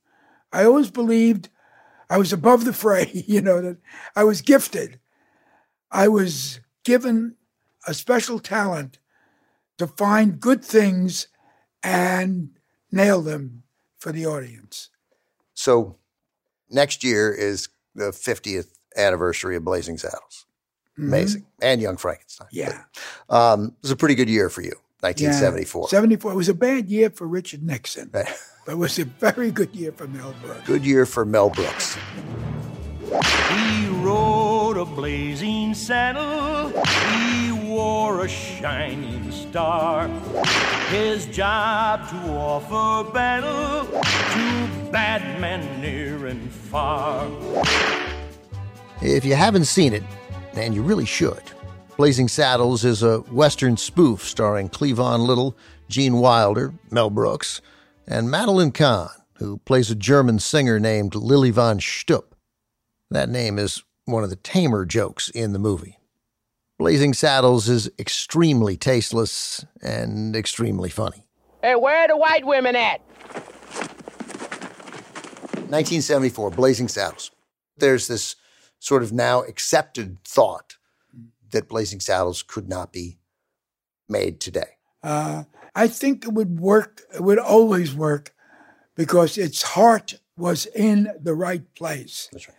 I 0.53 0.65
always 0.65 0.91
believed 0.91 1.49
I 2.11 2.19
was 2.19 2.33
above 2.33 2.65
the 2.65 2.73
fray, 2.73 3.11
you 3.27 3.41
know, 3.41 3.61
that 3.61 3.79
I 4.15 4.25
was 4.25 4.41
gifted. 4.43 5.01
I 5.91 6.09
was 6.09 6.61
given 6.85 7.35
a 7.87 7.95
special 7.95 8.39
talent 8.39 8.99
to 9.79 9.87
find 9.87 10.41
good 10.41 10.65
things 10.65 11.29
and 11.83 12.51
nail 12.91 13.23
them 13.23 13.63
for 13.99 14.13
the 14.13 14.27
audience. 14.27 14.91
So 15.55 15.97
next 16.71 17.03
year 17.05 17.33
is 17.33 17.69
the 17.95 18.11
50th 18.11 18.69
anniversary 18.97 19.57
of 19.57 19.65
Blazing 19.65 19.99
Saddles. 19.99 20.47
Amazing. 20.97 21.47
And 21.63 21.81
Young 21.81 21.97
Frankenstein. 21.97 22.49
Yeah. 22.51 22.83
Um, 23.29 23.67
it 23.67 23.83
was 23.83 23.91
a 23.93 23.97
pretty 23.97 24.17
good 24.17 24.29
year 24.29 24.49
for 24.49 24.63
you, 24.63 24.75
1974. 25.01 25.83
Yeah. 25.83 25.89
74. 25.89 26.33
It 26.33 26.35
was 26.35 26.49
a 26.49 26.55
bad 26.55 26.89
year 26.89 27.11
for 27.11 27.27
Richard 27.27 27.63
Nixon, 27.63 28.09
but 28.13 28.29
it 28.67 28.77
was 28.77 28.99
a 28.99 29.05
very 29.05 29.53
good 29.53 29.75
year 29.75 29.93
for 29.93 30.09
Mel 30.09 30.35
Brooks. 30.43 30.67
Good 30.67 30.85
year 30.85 31.07
for 31.07 31.25
Mel 31.25 31.51
Brooks. 31.51 31.97
He 33.49 33.89
rode 33.89 34.77
a 34.77 34.85
blazing 34.85 35.73
saddle. 35.75 36.69
He 36.69 37.53
wore 37.79 38.25
a 38.25 38.29
shining 38.29 39.31
star. 39.31 40.09
His 40.91 41.27
job 41.27 42.09
to 42.09 42.17
offer 42.33 43.09
battle 43.13 43.87
to 43.87 44.91
bad 44.91 45.41
men 45.41 45.81
near 45.81 46.27
and 46.27 46.51
far. 46.51 47.31
If 49.01 49.25
you 49.25 49.37
haven't 49.37 49.67
seen 49.67 49.93
it, 49.93 50.03
and 50.55 50.75
you 50.75 50.83
really 50.83 51.05
should, 51.07 51.43
Blazing 51.97 52.27
Saddles 52.27 52.85
is 52.85 53.05
a 53.05 53.19
Western 53.31 53.77
spoof 53.77 54.25
starring 54.25 54.69
Cleavon 54.71 55.25
Little, 55.25 55.57
Gene 55.89 56.17
Wilder, 56.17 56.75
Mel 56.91 57.11
Brooks, 57.11 57.61
and 58.09 58.29
Madeline 58.29 58.73
Kahn, 58.73 59.11
who 59.35 59.59
plays 59.59 59.89
a 59.89 59.95
German 59.95 60.41
singer 60.41 60.81
named 60.81 61.15
Lily 61.15 61.53
von 61.53 61.79
Shtupp. 61.79 62.25
That 63.09 63.29
name 63.29 63.57
is 63.57 63.85
one 64.05 64.25
of 64.25 64.31
the 64.31 64.37
tamer 64.37 64.85
jokes 64.85 65.29
in 65.29 65.53
the 65.53 65.61
movie. 65.61 65.98
Blazing 66.79 67.13
Saddles 67.13 67.69
is 67.69 67.91
extremely 67.99 68.77
tasteless 68.77 69.67
and 69.83 70.37
extremely 70.37 70.89
funny. 70.89 71.27
Hey, 71.61 71.75
where 71.75 72.05
are 72.05 72.09
the 72.09 72.17
white 72.17 72.47
women 72.47 72.77
at? 72.77 73.01
1974, 75.71 76.51
Blazing 76.53 76.87
Saddles. 76.87 77.33
There's 77.77 78.07
this 78.07 78.37
sort 78.79 79.03
of 79.03 79.13
now 79.13 79.43
accepted 79.43 80.23
thought 80.23 80.77
that 81.51 81.69
Blazing 81.69 81.99
Saddles 81.99 82.45
could 82.45 82.69
not 82.69 82.93
be 82.93 83.19
made 84.09 84.39
today. 84.39 84.77
Uh, 85.03 85.45
I 85.75 85.89
think 85.89 86.25
it 86.25 86.33
would 86.33 86.61
work. 86.61 87.03
It 87.13 87.23
would 87.23 87.41
always 87.41 87.93
work 87.93 88.33
because 88.95 89.37
its 89.37 89.63
heart 89.63 90.21
was 90.37 90.67
in 90.67 91.11
the 91.21 91.35
right 91.35 91.75
place. 91.75 92.29
That's 92.31 92.49
right. 92.49 92.58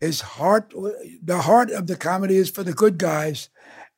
His 0.00 0.20
heart, 0.20 0.74
the 1.22 1.40
heart 1.42 1.70
of 1.70 1.86
the 1.86 1.96
comedy 1.96 2.36
is 2.36 2.50
for 2.50 2.62
the 2.62 2.74
good 2.74 2.98
guys, 2.98 3.48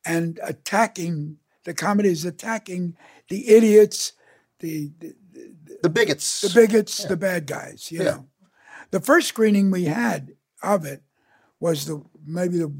and 0.05 0.39
attacking 0.43 1.37
the 1.65 1.73
comedy 1.73 2.09
is 2.09 2.23
attacking 2.25 2.95
the 3.27 3.49
idiots, 3.49 4.13
the 4.59 4.91
the, 4.99 5.13
The 5.83 5.89
bigots. 5.89 6.41
the 6.41 6.49
bigots, 6.49 7.03
the 7.03 7.17
bad 7.17 7.45
guys. 7.47 7.91
You 7.91 7.99
Yeah. 7.99 8.11
know, 8.11 8.27
the 8.91 9.01
first 9.01 9.27
screening 9.27 9.71
we 9.71 9.85
had 9.85 10.35
of 10.63 10.85
it 10.85 11.03
was 11.59 11.85
the 11.85 12.01
maybe 12.25 12.57
the 12.59 12.73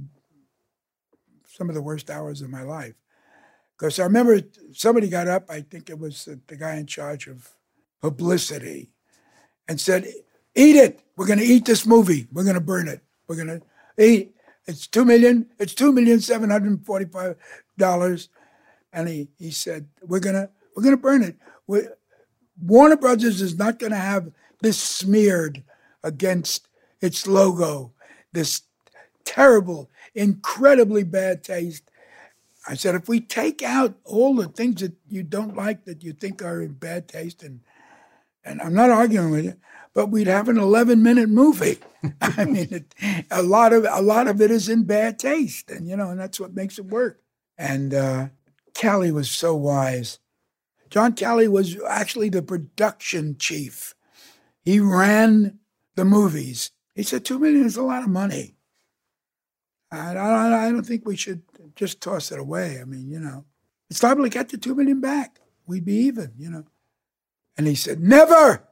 some 1.48 1.68
of 1.70 1.76
the 1.76 1.82
worst 1.82 2.10
hours 2.10 2.42
of 2.42 2.50
my 2.50 2.62
life 2.64 2.96
because 3.78 4.00
I 4.00 4.04
remember 4.04 4.42
somebody 4.72 5.10
got 5.10 5.28
up. 5.28 5.46
I 5.50 5.62
think 5.62 5.90
it 5.90 6.00
was 6.00 6.24
the, 6.26 6.40
the 6.48 6.56
guy 6.56 6.76
in 6.78 6.86
charge 6.88 7.28
of 7.28 7.50
publicity, 8.02 8.92
and 9.68 9.80
said, 9.80 10.06
"Eat 10.56 10.78
it. 10.78 11.02
We're 11.18 11.28
going 11.28 11.40
to 11.40 11.46
eat 11.46 11.66
this 11.66 11.86
movie. 11.86 12.28
We're 12.32 12.44
going 12.46 12.56
to 12.56 12.62
burn 12.62 12.88
it. 12.88 13.02
We're 13.30 13.36
going 13.36 13.62
to 13.62 14.04
eat. 14.04 14.36
It's 14.66 14.88
two 14.88 15.06
million. 15.06 15.48
It's 15.60 15.74
two 15.74 15.94
million 15.94 16.20
seven 16.20 16.50
hundred 16.50 16.86
forty-five 16.86 17.38
dollars." 17.78 18.30
And 18.92 19.08
he, 19.08 19.30
he 19.38 19.52
said, 19.52 19.88
"We're 20.02 20.20
gonna 20.20 20.50
we're 20.76 20.84
gonna 20.84 20.98
burn 20.98 21.24
it. 21.24 21.38
we 21.66 21.84
Warner 22.62 22.98
Brothers 22.98 23.40
is 23.40 23.58
not 23.58 23.80
to 23.80 23.96
have 23.96 24.32
this 24.62 24.78
smeared 24.78 25.64
against 26.04 26.68
its 27.02 27.26
logo. 27.26 27.94
This 28.34 28.64
terrible, 29.24 29.90
incredibly 30.14 31.04
bad 31.04 31.44
taste." 31.44 31.84
I 32.68 32.76
said, 32.76 32.94
if 32.94 33.08
we 33.08 33.22
take 33.22 33.64
out 33.64 33.96
all 34.04 34.36
the 34.36 34.48
things 34.48 34.82
that 34.82 34.94
you 35.08 35.24
don't 35.24 35.56
like 35.56 35.86
that 35.86 36.04
you 36.04 36.14
think 36.14 36.44
are 36.44 36.62
in 36.62 36.74
bad 36.74 37.08
taste, 37.08 37.42
and 37.42 37.62
and 38.44 38.62
I'm 38.62 38.74
not 38.74 38.90
arguing 38.90 39.32
with 39.32 39.46
you, 39.46 39.56
but 39.94 40.08
we'd 40.08 40.28
have 40.28 40.50
an 40.50 40.58
11 40.58 41.02
minute 41.04 41.30
movie. 41.30 41.78
I 42.22 42.46
mean, 42.46 42.68
it, 42.72 42.96
a 43.30 43.42
lot 43.42 43.74
of 43.74 43.86
a 43.90 44.02
lot 44.02 44.28
of 44.28 44.42
it 44.42 44.52
is 44.52 44.70
in 44.70 44.84
bad 44.84 45.20
taste, 45.20 45.70
and 45.70 45.88
you 45.88 45.96
know, 45.96 46.10
and 46.10 46.20
that's 46.20 46.40
what 46.40 46.54
makes 46.54 46.80
it 46.80 46.86
work. 46.86 47.22
And 47.58 47.94
uh, 47.94 48.28
Calley 48.74 49.12
was 49.12 49.30
so 49.30 49.56
wise. 49.56 50.20
John 50.90 51.14
Calley 51.14 51.48
was 51.48 51.78
actually 51.88 52.30
the 52.30 52.42
production 52.42 53.36
chief. 53.38 53.94
He 54.64 54.80
ran 54.80 55.60
the 55.96 56.06
movies. 56.06 56.72
He 56.96 57.04
said 57.04 57.26
two 57.26 57.40
million 57.40 57.66
is 57.66 57.78
a 57.78 57.84
lot 57.84 58.04
of 58.04 58.10
money. 58.10 58.56
I, 59.92 60.16
I, 60.16 60.68
I 60.68 60.72
don't 60.72 60.86
think 60.86 61.06
we 61.06 61.16
should 61.16 61.42
just 61.76 62.02
toss 62.02 62.32
it 62.32 62.40
away. 62.40 62.80
I 62.80 62.86
mean, 62.86 63.10
you 63.10 63.20
know, 63.20 63.46
it's 63.90 64.04
liable 64.04 64.24
to 64.24 64.30
get 64.30 64.50
the 64.50 64.58
two 64.58 64.76
million 64.76 65.02
back. 65.02 65.40
We'd 65.66 65.86
be 65.86 65.96
even, 65.96 66.34
you 66.38 66.50
know. 66.50 66.66
And 67.60 67.68
he 67.68 67.76
said, 67.76 68.00
never, 68.00 68.64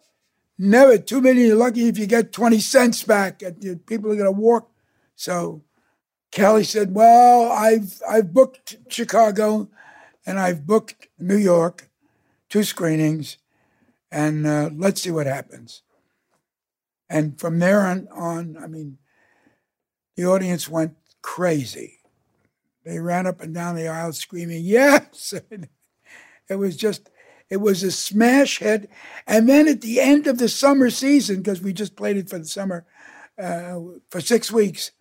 never. 0.58 1.04
Million, 1.20 1.46
you're 1.46 1.58
lucky 1.58 1.90
if 1.90 1.98
you 1.98 2.08
get 2.08 2.32
20 2.32 2.58
cents 2.60 3.04
back. 3.04 3.40
People 3.86 4.14
are 4.14 4.16
going 4.16 4.24
to 4.24 4.32
walk. 4.32 4.72
So 5.14 5.62
Calley 6.32 6.64
said, 6.64 6.96
well, 6.96 7.52
I've, 7.52 8.02
I've 8.10 8.34
booked 8.34 8.78
Chicago 8.88 9.68
and 10.26 10.40
I've 10.40 10.66
booked 10.66 11.10
New 11.20 11.36
York, 11.36 11.90
two 12.48 12.64
screenings, 12.64 13.40
and 14.10 14.48
uh, 14.48 14.70
let's 14.74 15.02
see 15.02 15.12
what 15.12 15.28
happens. 15.28 15.82
And 17.10 17.38
from 17.38 17.60
there 17.60 17.82
on, 17.82 18.08
on, 18.14 18.56
I 18.58 18.68
mean, 18.68 19.00
the 20.16 20.28
audience 20.28 20.70
went 20.70 20.96
crazy. 21.22 22.00
They 22.86 23.00
ran 23.00 23.28
up 23.28 23.42
and 23.42 23.54
down 23.54 23.76
the 23.76 23.90
aisle 23.90 24.14
screaming, 24.14 24.64
yes! 24.64 25.34
it 26.50 26.56
was 26.56 26.78
just, 26.78 27.10
it 27.50 27.58
was 27.58 27.84
a 27.84 27.92
smash 27.92 28.60
hit. 28.60 28.90
And 29.26 29.48
then 29.48 29.68
at 29.68 29.82
the 29.82 30.00
end 30.00 30.28
of 30.28 30.38
the 30.38 30.50
summer 30.50 30.90
season, 30.90 31.38
because 31.38 31.62
we 31.62 31.74
just 31.74 31.96
played 31.96 32.18
it 32.18 32.30
for 32.30 32.40
the 32.40 32.46
summer, 32.46 32.86
uh, 33.42 33.80
for 34.10 34.22
six 34.22 34.52
weeks, 34.52 34.92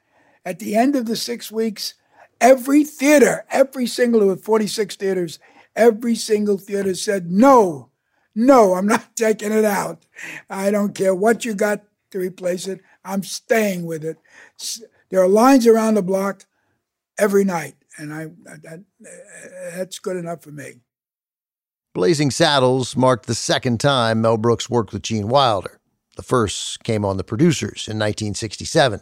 at 0.45 0.59
the 0.59 0.77
end 0.77 0.95
of 0.95 1.07
the 1.07 1.17
six 1.17 1.51
weeks, 1.51 1.95
every 2.41 2.85
theater, 2.85 3.45
every 3.51 3.87
single, 3.87 4.25
were 4.27 4.37
46 4.37 4.97
theaters, 4.97 5.39
every 5.75 6.15
single 6.15 6.59
theater 6.59 6.95
said, 6.95 7.31
no, 7.31 7.91
No, 8.35 8.75
I'm 8.75 8.87
not 8.87 9.17
taking 9.17 9.51
it 9.51 9.65
out. 9.65 10.05
I 10.49 10.71
don't 10.71 10.95
care 10.95 11.15
what 11.15 11.45
you 11.45 11.55
got 11.55 11.83
to 12.11 12.19
replace 12.19 12.69
it. 12.69 12.81
I'm 13.05 13.23
staying 13.23 13.87
with 13.87 14.05
it. 14.05 14.19
There 15.11 15.23
are 15.23 15.29
lines 15.29 15.67
around 15.67 15.95
the 15.95 16.03
block 16.03 16.45
every 17.19 17.45
night, 17.45 17.77
and 17.97 18.13
I 18.13 18.27
that, 18.45 18.85
that's 19.75 19.99
good 19.99 20.17
enough 20.17 20.43
for 20.43 20.51
me. 20.51 20.81
Blazing 21.97 22.31
Saddles 22.31 22.95
marked 22.95 23.25
the 23.25 23.35
second 23.35 23.81
time 23.81 24.21
Mel 24.21 24.37
Brooks 24.37 24.69
worked 24.69 24.93
with 24.93 25.01
Gene 25.01 25.29
Wilder. 25.29 25.81
The 26.17 26.23
first 26.23 26.85
came 26.85 27.07
on 27.07 27.17
The 27.17 27.25
Producers 27.25 27.89
in 27.89 27.97
1967. 27.97 29.01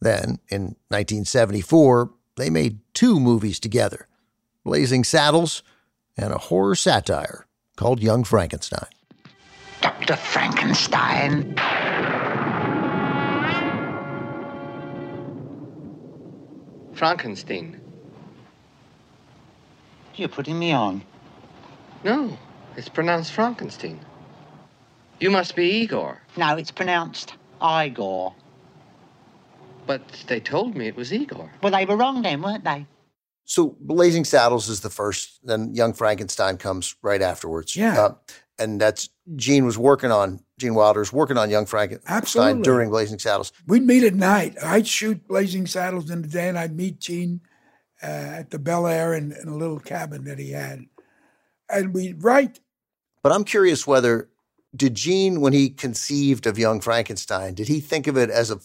Then, 0.00 0.40
in 0.48 0.74
1974, 0.88 2.10
they 2.34 2.50
made 2.50 2.80
two 2.92 3.20
movies 3.20 3.60
together 3.60 4.08
Blazing 4.64 5.04
Saddles 5.04 5.62
and 6.16 6.32
a 6.32 6.38
horror 6.38 6.74
satire 6.74 7.46
called 7.76 8.02
Young 8.02 8.24
Frankenstein. 8.24 8.88
Dr. 9.80 10.16
Frankenstein. 10.16 11.54
Frankenstein. 16.94 17.80
You're 20.16 20.28
putting 20.28 20.58
me 20.58 20.72
on. 20.72 21.04
No, 22.04 22.36
it's 22.76 22.88
pronounced 22.88 23.32
Frankenstein. 23.32 24.00
You 25.20 25.30
must 25.30 25.56
be 25.56 25.68
Igor. 25.68 26.20
No, 26.36 26.56
it's 26.56 26.70
pronounced 26.70 27.34
Igor. 27.62 28.34
But 29.86 30.02
they 30.28 30.40
told 30.40 30.76
me 30.76 30.86
it 30.86 30.96
was 30.96 31.12
Igor. 31.12 31.50
Well, 31.62 31.72
they 31.72 31.84
were 31.84 31.96
wrong 31.96 32.22
then, 32.22 32.42
weren't 32.42 32.64
they? 32.64 32.86
So 33.44 33.76
Blazing 33.80 34.24
Saddles 34.24 34.68
is 34.68 34.80
the 34.80 34.90
first, 34.90 35.40
then 35.44 35.74
Young 35.74 35.92
Frankenstein 35.92 36.56
comes 36.56 36.96
right 37.02 37.20
afterwards. 37.20 37.76
Yeah. 37.76 38.00
Uh, 38.00 38.14
and 38.58 38.80
that's 38.80 39.08
Gene 39.36 39.64
was 39.64 39.76
working 39.76 40.10
on 40.10 40.40
Gene 40.58 40.74
Wilder's 40.74 41.12
working 41.12 41.36
on 41.36 41.50
Young 41.50 41.66
Frankenstein 41.66 42.16
Absolutely. 42.16 42.62
during 42.62 42.90
Blazing 42.90 43.18
Saddles. 43.18 43.52
We'd 43.66 43.82
meet 43.82 44.04
at 44.04 44.14
night. 44.14 44.56
I'd 44.62 44.86
shoot 44.86 45.26
Blazing 45.26 45.66
Saddles 45.66 46.10
in 46.10 46.22
the 46.22 46.28
day, 46.28 46.48
and 46.48 46.58
I'd 46.58 46.76
meet 46.76 47.00
Gene 47.00 47.40
uh, 48.02 48.06
at 48.06 48.50
the 48.50 48.58
Bel 48.58 48.86
Air 48.86 49.14
in, 49.14 49.32
in, 49.32 49.48
a 49.48 49.56
little 49.56 49.80
cabin 49.80 50.24
that 50.24 50.38
he 50.38 50.52
had, 50.52 50.84
and 51.68 51.94
we'd 51.94 52.22
write. 52.22 52.60
But 53.22 53.32
I'm 53.32 53.44
curious 53.44 53.86
whether 53.86 54.28
did 54.76 54.94
Gene, 54.94 55.40
when 55.40 55.52
he 55.52 55.70
conceived 55.70 56.46
of 56.46 56.58
Young 56.58 56.80
Frankenstein, 56.80 57.54
did 57.54 57.68
he 57.68 57.80
think 57.80 58.06
of 58.06 58.16
it 58.16 58.30
as 58.30 58.50
a 58.50 58.58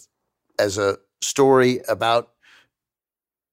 as 0.58 0.77
a 0.77 0.98
story 1.22 1.82
about 1.88 2.32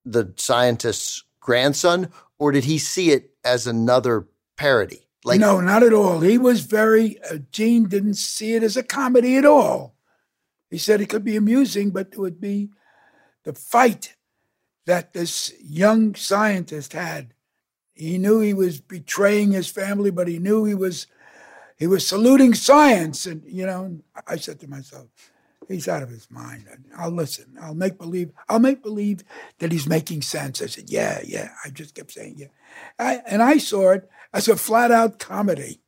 the 0.05 0.33
scientist's 0.37 1.25
grandson, 1.41 2.11
or 2.39 2.53
did 2.53 2.65
he 2.65 2.79
see 2.79 3.11
it 3.11 3.31
as 3.45 3.67
another 3.67 4.27
parody? 4.57 5.07
Like, 5.25 5.41
no, 5.41 5.61
not 5.61 5.83
at 5.83 5.93
all. 5.93 6.21
He 6.21 6.39
was 6.39 6.61
very, 6.61 7.21
uh, 7.23 7.39
Gene 7.51 7.89
didn't 7.89 8.15
see 8.15 8.55
it 8.55 8.63
as 8.63 8.77
a 8.77 8.83
comedy 8.83 9.37
at 9.37 9.45
all. 9.45 9.97
He 10.71 10.79
said 10.79 11.01
it 11.01 11.09
could 11.09 11.25
be 11.25 11.37
amusing, 11.37 11.91
but 11.91 12.09
it 12.13 12.19
would 12.19 12.41
be 12.41 12.71
the 13.45 13.53
fight 13.53 14.15
that 14.87 15.13
this 15.13 15.53
young 15.61 16.15
scientist 16.15 16.93
had. 16.93 17.35
He 17.97 18.19
knew 18.19 18.41
he 18.41 18.55
was 18.55 18.81
betraying 18.81 19.53
his 19.53 19.69
family, 19.69 20.11
but 20.11 20.29
he 20.29 20.39
knew 20.39 20.65
he 20.65 20.75
was 20.75 21.07
he 21.77 21.87
was 21.87 22.07
saluting 22.07 22.55
science. 22.55 23.27
And 23.27 23.43
you 23.47 23.67
know, 23.67 24.01
I 24.27 24.37
said 24.37 24.61
to 24.61 24.69
myself, 24.69 25.09
he's 25.69 25.89
out 25.89 26.03
of 26.03 26.11
his 26.11 26.31
mind. 26.31 26.67
I'll 26.97 27.11
listen. 27.11 27.57
I'll 27.61 27.75
make 27.75 27.99
believe. 27.99 28.31
I'll 28.49 28.59
make 28.59 28.83
believe 28.83 29.25
that 29.59 29.73
he's 29.73 29.89
making 29.89 30.23
sense. 30.23 30.63
I 30.63 30.67
said, 30.67 30.91
yeah, 30.91 31.21
yeah. 31.25 31.51
I 31.65 31.71
just 31.71 31.95
kept 31.95 32.13
saying, 32.13 32.37
yeah. 32.39 32.49
I, 32.99 33.23
and 33.27 33.43
I 33.43 33.59
saw 33.59 33.93
it 33.93 34.09
as 34.33 34.49
a 34.49 34.57
flat 34.57 34.91
out 34.91 35.19
comedy. 35.19 35.81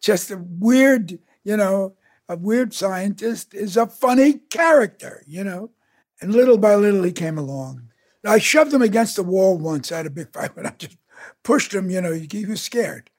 Just 0.00 0.30
a 0.30 0.38
weird, 0.38 1.18
you 1.44 1.56
know, 1.56 1.94
a 2.28 2.36
weird 2.36 2.74
scientist 2.74 3.54
is 3.54 3.76
a 3.76 3.86
funny 3.86 4.40
character, 4.50 5.22
you 5.26 5.44
know. 5.44 5.70
And 6.20 6.32
little 6.32 6.58
by 6.58 6.74
little, 6.74 7.02
he 7.02 7.12
came 7.12 7.38
along. 7.38 7.88
I 8.24 8.38
shoved 8.38 8.72
him 8.72 8.82
against 8.82 9.16
the 9.16 9.24
wall 9.24 9.58
once. 9.58 9.90
I 9.90 9.98
had 9.98 10.06
a 10.06 10.10
big 10.10 10.32
fight, 10.32 10.52
but 10.54 10.66
I 10.66 10.70
just 10.78 10.96
pushed 11.42 11.74
him, 11.74 11.90
you 11.90 12.00
know, 12.00 12.12
he 12.12 12.46
was 12.46 12.62
scared 12.62 13.10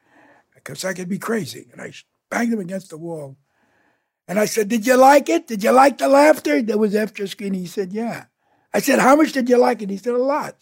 because 0.55 0.85
I 0.85 0.93
could 0.93 1.09
be 1.09 1.19
crazy. 1.19 1.67
And 1.71 1.81
I 1.81 1.93
banged 2.29 2.53
him 2.53 2.59
against 2.59 2.89
the 2.89 2.97
wall. 2.97 3.37
And 4.27 4.39
I 4.39 4.45
said, 4.45 4.69
Did 4.69 4.87
you 4.87 4.95
like 4.95 5.29
it? 5.29 5.47
Did 5.47 5.63
you 5.63 5.71
like 5.71 5.97
the 5.97 6.07
laughter? 6.07 6.61
That 6.61 6.79
was 6.79 6.95
after 6.95 7.27
screen. 7.27 7.53
He 7.53 7.67
said, 7.67 7.91
Yeah. 7.91 8.25
I 8.73 8.79
said, 8.79 8.99
How 8.99 9.15
much 9.15 9.33
did 9.33 9.49
you 9.49 9.57
like 9.57 9.81
it? 9.81 9.89
He 9.89 9.97
said, 9.97 10.13
A 10.13 10.17
lot. 10.17 10.55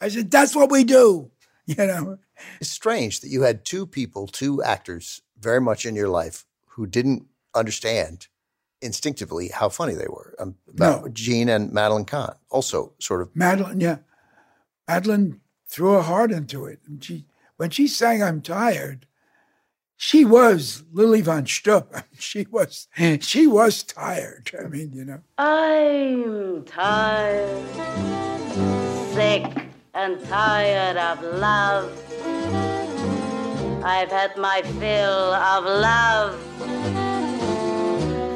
I 0.00 0.08
said, 0.08 0.30
That's 0.30 0.54
what 0.54 0.70
we 0.70 0.84
do. 0.84 1.30
You 1.68 1.86
know? 1.86 2.18
It's 2.62 2.70
strange 2.70 3.20
that 3.20 3.28
you 3.28 3.42
had 3.42 3.66
two 3.66 3.86
people, 3.86 4.26
two 4.26 4.62
actors 4.62 5.20
very 5.38 5.60
much 5.60 5.84
in 5.84 5.94
your 5.94 6.08
life 6.08 6.46
who 6.64 6.86
didn't 6.86 7.26
understand 7.54 8.28
instinctively 8.80 9.48
how 9.48 9.68
funny 9.68 9.92
they 9.92 10.06
were. 10.08 10.34
Um, 10.38 10.54
no. 10.72 11.08
Gene 11.12 11.50
and 11.50 11.70
Madeline 11.70 12.06
Kahn 12.06 12.34
also 12.48 12.94
sort 13.00 13.20
of. 13.20 13.36
Madeline, 13.36 13.80
yeah. 13.80 13.98
Madeline 14.88 15.42
threw 15.68 15.92
her 15.92 16.02
heart 16.02 16.32
into 16.32 16.64
it. 16.64 16.80
And 16.86 17.02
she, 17.02 17.26
when 17.56 17.70
she 17.70 17.86
sang 17.86 18.22
I'm 18.22 18.40
Tired, 18.40 19.06
she 19.96 20.24
was 20.24 20.84
Lily 20.92 21.20
von 21.20 21.44
Shtupp. 21.44 22.04
She 22.18 22.46
was 22.50 22.88
she 23.20 23.46
was 23.46 23.82
tired. 23.82 24.50
I 24.58 24.68
mean, 24.68 24.92
you 24.92 25.04
know. 25.04 25.20
I'm 25.38 26.64
tired, 26.64 27.66
sick 29.12 29.44
and 29.94 30.24
tired 30.26 30.96
of 30.96 31.22
love. 31.22 31.92
I've 33.84 34.10
had 34.10 34.36
my 34.36 34.62
fill 34.78 35.34
of 35.34 35.64
love 35.64 36.38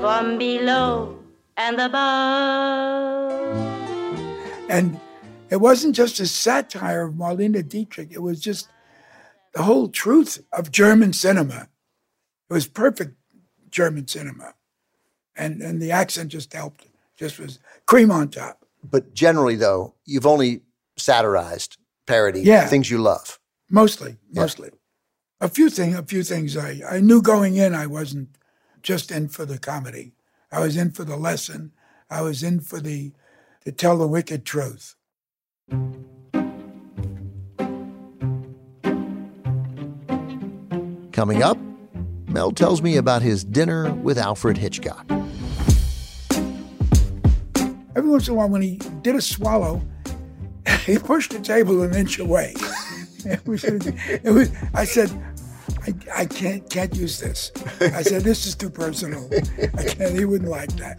from 0.01 0.39
below 0.39 1.19
and 1.57 1.81
above. 1.81 3.33
And 4.69 4.99
it 5.53 5.61
wasn't 5.61 5.95
just 5.95 6.19
a 6.19 6.27
satire 6.27 7.03
of 7.03 7.13
Marlene 7.13 7.69
Dietrich. 7.69 8.11
It 8.11 8.23
was 8.23 8.41
just 8.41 8.69
the 9.53 9.63
whole 9.63 9.89
truth 9.89 10.43
of 10.51 10.73
German 10.73 11.13
cinema. 11.13 11.69
It 12.49 12.55
was 12.55 12.67
perfect 12.67 13.17
German 13.71 14.09
cinema. 14.09 14.55
And, 15.37 15.61
and 15.61 15.83
the 15.83 15.93
accent 15.93 16.31
just 16.31 16.55
helped. 16.55 16.87
Just 17.19 17.39
was 17.39 17.59
cream 17.85 18.11
on 18.11 18.31
top. 18.31 18.65
But 18.83 19.13
generally, 19.13 19.57
though, 19.57 19.95
you've 20.07 20.27
only 20.27 20.63
satirized, 20.97 21.77
parody, 22.07 22.41
yeah. 22.41 22.67
things 22.67 22.91
you 22.91 22.97
love. 22.97 23.39
Mostly, 23.69 24.17
mostly. 24.33 24.71
Yeah. 24.73 25.47
A 25.47 25.49
few 25.51 25.69
things, 25.69 25.99
a 25.99 26.03
few 26.03 26.23
things 26.23 26.57
I, 26.57 26.81
I 26.89 27.01
knew 27.01 27.21
going 27.21 27.57
in 27.57 27.75
I 27.75 27.87
wasn't 27.87 28.31
just 28.83 29.11
in 29.11 29.29
for 29.29 29.45
the 29.45 29.59
comedy. 29.59 30.15
I 30.51 30.61
was 30.61 30.79
in 30.79 30.93
for 30.93 31.05
the 31.05 31.17
lesson. 31.17 31.73
I 32.09 32.23
was 32.23 32.43
in 32.43 32.61
for 32.61 32.81
the 32.81 33.13
to 33.67 33.71
tell 33.71 33.99
the 33.99 34.09
wicked 34.09 34.47
truth. 34.47 34.97
Coming 41.13 41.43
up, 41.43 41.59
Mel 42.27 42.51
tells 42.51 42.83
me 42.83 42.97
about 42.97 43.23
his 43.23 43.45
dinner 43.45 43.93
with 43.95 44.19
Alfred 44.19 44.57
Hitchcock. 44.57 45.05
Every 47.95 48.11
once 48.11 48.27
in 48.27 48.35
a 48.35 48.37
while, 48.37 48.49
when 48.49 48.63
he 48.63 48.81
did 49.03 49.15
a 49.15 49.21
swallow, 49.21 49.83
he 50.87 50.99
pushed 50.99 51.31
the 51.31 51.41
table 51.41 51.83
an 51.83 51.95
inch 51.95 52.19
away. 52.19 52.55
it 53.25 53.47
was, 53.47 53.65
it 53.65 54.25
was, 54.25 54.51
I 54.75 54.85
said, 54.85 55.11
I, 55.83 55.95
I 56.15 56.27
can't 56.27 56.69
can't 56.71 56.95
use 56.95 57.21
this. 57.21 57.53
I 57.81 58.03
said, 58.03 58.23
this 58.23 58.47
is 58.47 58.55
too 58.55 58.71
personal. 58.71 59.29
I 59.77 59.85
can't, 59.85 60.19
he 60.19 60.25
wouldn't 60.25 60.51
like 60.51 60.73
that. 60.77 60.99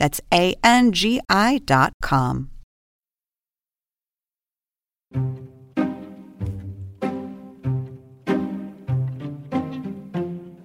That's 0.00 0.20
A 0.32 0.56
N 0.64 0.92
G 0.92 1.20
I 1.28 1.60
dot 1.66 1.92
com. 2.00 2.48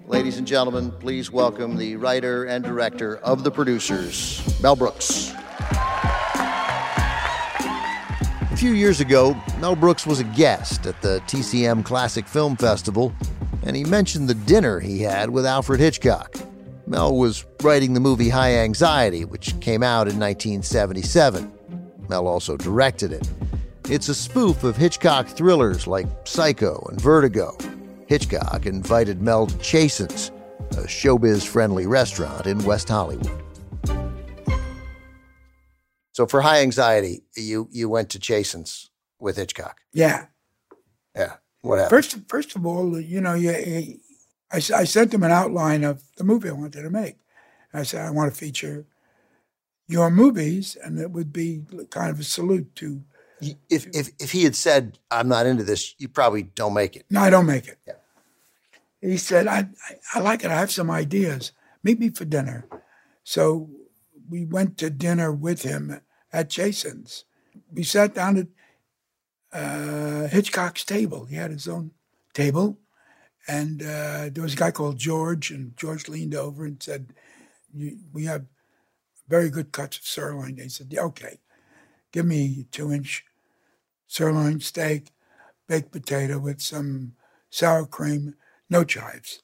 Ladies 0.08 0.38
and 0.38 0.46
gentlemen, 0.46 0.90
please 0.90 1.30
welcome 1.30 1.76
the 1.76 1.96
writer 1.96 2.44
and 2.44 2.64
director 2.64 3.18
of 3.18 3.44
The 3.44 3.50
Producers, 3.50 4.42
Mel 4.62 4.74
Brooks. 4.74 5.34
A 8.40 8.56
few 8.56 8.70
years 8.70 9.00
ago, 9.00 9.36
Mel 9.60 9.76
Brooks 9.76 10.06
was 10.06 10.18
a 10.20 10.24
guest 10.24 10.86
at 10.86 11.02
the 11.02 11.20
TCM 11.26 11.84
Classic 11.84 12.26
Film 12.26 12.56
Festival, 12.56 13.12
and 13.64 13.76
he 13.76 13.84
mentioned 13.84 14.28
the 14.28 14.34
dinner 14.34 14.80
he 14.80 15.02
had 15.02 15.28
with 15.28 15.44
Alfred 15.44 15.78
Hitchcock. 15.78 16.34
Mel 16.86 17.16
was 17.16 17.44
writing 17.62 17.94
the 17.94 18.00
movie 18.00 18.28
High 18.28 18.54
Anxiety, 18.58 19.24
which 19.24 19.58
came 19.60 19.82
out 19.82 20.06
in 20.08 20.18
1977. 20.20 21.52
Mel 22.08 22.28
also 22.28 22.56
directed 22.56 23.12
it. 23.12 23.28
It's 23.88 24.08
a 24.08 24.14
spoof 24.14 24.62
of 24.62 24.76
Hitchcock 24.76 25.26
thrillers 25.26 25.86
like 25.86 26.06
Psycho 26.24 26.86
and 26.90 27.00
Vertigo. 27.00 27.56
Hitchcock 28.06 28.66
invited 28.66 29.20
Mel 29.20 29.48
to 29.48 29.58
Chasen's, 29.58 30.30
a 30.72 30.86
showbiz 30.86 31.44
friendly 31.44 31.86
restaurant 31.86 32.46
in 32.46 32.62
West 32.64 32.88
Hollywood. 32.88 33.42
So 36.12 36.26
for 36.26 36.40
High 36.40 36.62
Anxiety, 36.62 37.24
you, 37.36 37.68
you 37.72 37.88
went 37.88 38.10
to 38.10 38.20
Chasen's 38.20 38.90
with 39.18 39.36
Hitchcock. 39.36 39.78
Yeah. 39.92 40.26
Yeah. 41.16 41.34
What 41.62 41.78
happened? 41.78 41.90
First, 41.90 42.18
first 42.28 42.56
of 42.56 42.64
all, 42.64 43.00
you 43.00 43.20
know, 43.20 43.34
you, 43.34 43.50
you, 43.52 43.98
I, 44.52 44.56
I 44.56 44.84
sent 44.84 45.10
them 45.10 45.22
an 45.22 45.30
outline 45.30 45.84
of 45.84 46.02
the 46.16 46.24
movie 46.24 46.48
I 46.48 46.52
wanted 46.52 46.82
to 46.82 46.90
make. 46.90 47.16
I 47.72 47.82
said, 47.82 48.06
I 48.06 48.10
want 48.10 48.32
to 48.32 48.38
feature 48.38 48.86
your 49.88 50.10
movies, 50.10 50.76
and 50.82 50.98
it 50.98 51.10
would 51.10 51.32
be 51.32 51.62
kind 51.90 52.10
of 52.10 52.20
a 52.20 52.24
salute 52.24 52.74
to. 52.76 53.02
If, 53.40 53.86
if, 53.94 54.10
if 54.18 54.32
he 54.32 54.44
had 54.44 54.56
said, 54.56 54.98
I'm 55.10 55.28
not 55.28 55.46
into 55.46 55.62
this, 55.62 55.94
you 55.98 56.08
probably 56.08 56.42
don't 56.42 56.74
make 56.74 56.96
it. 56.96 57.04
No, 57.10 57.20
I 57.20 57.30
don't 57.30 57.46
make 57.46 57.68
it. 57.68 57.78
Yeah. 57.86 57.94
He 59.00 59.18
said, 59.18 59.46
I, 59.46 59.58
I, 59.88 59.94
I 60.14 60.20
like 60.20 60.42
it. 60.42 60.50
I 60.50 60.56
have 60.56 60.70
some 60.70 60.90
ideas. 60.90 61.52
Meet 61.84 62.00
me 62.00 62.10
for 62.10 62.24
dinner. 62.24 62.66
So 63.22 63.68
we 64.28 64.44
went 64.46 64.78
to 64.78 64.90
dinner 64.90 65.32
with 65.32 65.62
him 65.62 66.00
at 66.32 66.48
Chasen's. 66.48 67.24
We 67.70 67.82
sat 67.82 68.14
down 68.14 68.38
at 68.38 68.46
uh, 69.52 70.28
Hitchcock's 70.28 70.84
table. 70.84 71.26
He 71.26 71.36
had 71.36 71.50
his 71.50 71.68
own 71.68 71.92
table. 72.32 72.78
And 73.48 73.82
uh, 73.82 74.30
there 74.32 74.42
was 74.42 74.54
a 74.54 74.56
guy 74.56 74.70
called 74.70 74.98
George, 74.98 75.50
and 75.50 75.76
George 75.76 76.08
leaned 76.08 76.34
over 76.34 76.64
and 76.64 76.82
said, 76.82 77.12
We 77.72 78.24
have 78.24 78.46
very 79.28 79.50
good 79.50 79.72
cuts 79.72 79.98
of 79.98 80.04
sirloin. 80.04 80.56
They 80.56 80.68
said, 80.68 80.88
yeah, 80.90 81.02
Okay, 81.02 81.38
give 82.12 82.26
me 82.26 82.66
two 82.70 82.92
inch 82.92 83.24
sirloin 84.06 84.60
steak, 84.60 85.12
baked 85.68 85.92
potato 85.92 86.38
with 86.38 86.60
some 86.60 87.12
sour 87.50 87.86
cream, 87.86 88.34
no 88.68 88.84
chives. 88.84 89.42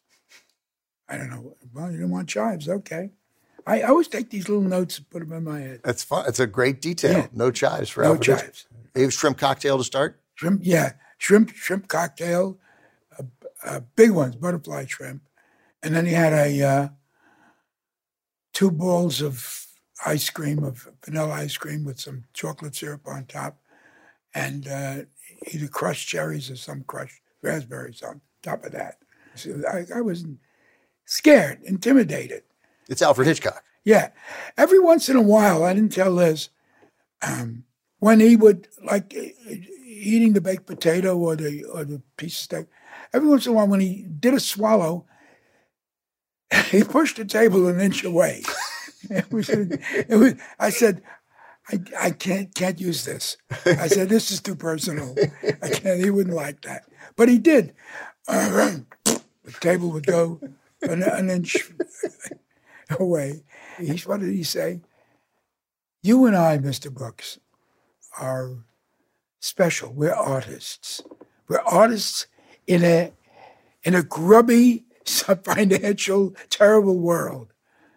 I 1.09 1.17
don't 1.17 1.31
know. 1.31 1.57
Well, 1.73 1.91
you 1.91 2.01
don't 2.01 2.11
want 2.11 2.29
chives. 2.29 2.69
Okay. 2.69 3.11
I, 3.67 3.83
always 3.83 4.09
take 4.09 4.31
these 4.31 4.49
little 4.49 4.65
notes 4.65 4.99
and 4.99 5.09
put 5.11 5.21
them 5.21 5.33
in 5.33 5.45
my 5.45 5.61
head. 5.61 5.81
That's 5.85 6.03
fun. 6.03 6.25
It's 6.27 6.41
a 6.41 6.47
great 6.47 6.81
detail. 6.81 7.12
Yeah. 7.12 7.27
No 7.33 7.51
chives 7.51 7.91
for 7.91 8.03
No 8.03 8.15
Alfred 8.15 8.38
chives. 8.38 8.67
You 8.95 9.03
have 9.03 9.12
shrimp 9.12 9.38
cocktail 9.38 9.79
to 9.79 9.85
start? 9.85 10.21
Shrimp, 10.35 10.62
yeah, 10.65 10.95
shrimp, 11.19 11.51
shrimp 11.51 11.87
cocktail, 11.88 12.59
uh, 13.64 13.81
big 13.96 14.11
ones, 14.11 14.37
butterfly 14.37 14.87
shrimp, 14.87 15.22
and 15.83 15.94
then 15.94 16.07
he 16.07 16.12
had 16.12 16.33
a 16.33 16.62
uh, 16.62 16.88
two 18.53 18.70
bowls 18.70 19.20
of 19.20 19.66
ice 20.05 20.31
cream, 20.31 20.64
of 20.64 20.88
vanilla 21.05 21.33
ice 21.33 21.57
cream 21.57 21.85
with 21.85 22.01
some 22.01 22.25
chocolate 22.33 22.75
syrup 22.75 23.03
on 23.07 23.25
top, 23.27 23.59
and 24.35 24.68
uh, 24.68 24.96
either 25.53 25.68
crushed 25.68 26.09
cherries 26.09 26.51
or 26.51 26.57
some 26.57 26.85
crushed 26.85 27.20
raspberries 27.42 28.03
on 28.03 28.20
top 28.42 28.64
of 28.64 28.72
that. 28.72 28.98
So 29.35 29.62
I, 29.70 29.98
I 29.98 30.01
was 30.01 30.25
scared, 31.05 31.62
intimidated. 31.64 32.42
It's 32.88 33.03
Alfred 33.03 33.27
Hitchcock. 33.27 33.64
Yeah. 33.85 34.11
Every 34.57 34.79
once 34.79 35.09
in 35.09 35.16
a 35.16 35.22
while, 35.22 35.64
I 35.64 35.75
didn't 35.75 35.92
tell 35.92 36.11
Liz, 36.11 36.48
um, 37.22 37.64
when 37.98 38.20
he 38.20 38.37
would 38.37 38.68
like 38.85 39.14
eating 39.85 40.33
the 40.33 40.40
baked 40.40 40.66
potato 40.66 41.16
or 41.16 41.37
the 41.37 41.64
or 41.64 41.85
the 41.85 42.03
piece 42.16 42.35
of 42.35 42.42
steak, 42.42 42.66
every 43.12 43.29
once 43.29 43.46
in 43.46 43.53
a 43.53 43.55
while 43.55 43.68
when 43.68 43.81
he 43.81 44.07
did 44.20 44.35
a 44.35 44.40
swallow, 44.40 45.07
he 46.70 46.85
pushed 46.85 47.16
the 47.16 47.25
table 47.25 47.66
an 47.68 47.81
inch 47.81 48.05
away. 48.05 48.42
it 49.11 49.31
was, 49.33 49.48
it 49.48 50.16
was, 50.16 50.35
I 50.59 50.70
said, 50.70 51.03
I, 51.68 51.81
I 52.01 52.11
can't 52.11 52.55
can't 52.55 52.81
use 52.81 53.05
this. 53.05 53.37
I 53.64 53.87
said, 53.87 54.09
this 54.09 54.31
is 54.31 54.40
too 54.40 54.57
personal. 54.57 55.14
I 55.62 55.68
can't, 55.68 56.01
he 56.03 56.11
wouldn't 56.11 56.35
like 56.35 56.62
that. 56.62 56.83
But 57.16 57.29
he 57.29 57.38
did. 57.38 57.75
the 58.27 58.83
table 59.61 59.90
would 59.90 60.07
go 60.07 60.40
an, 60.83 61.03
an 61.03 61.31
inch 61.31 61.57
away. 62.98 63.44
He's, 63.79 64.07
what 64.07 64.20
did 64.20 64.33
he 64.33 64.42
say? 64.42 64.81
You 66.03 66.27
and 66.27 66.37
I, 66.37 66.59
Mr. 66.59 66.92
Brooks, 66.92 67.38
are 68.18 68.64
special. 69.40 69.92
We're 69.92 70.12
artists. 70.12 71.03
We're 71.48 71.61
artists 71.61 72.27
in 72.66 72.85
a 72.85 73.12
in 73.83 73.94
a 73.94 74.03
grubby, 74.03 74.85
financial, 75.05 76.35
terrible 76.51 76.98
world. 76.98 77.53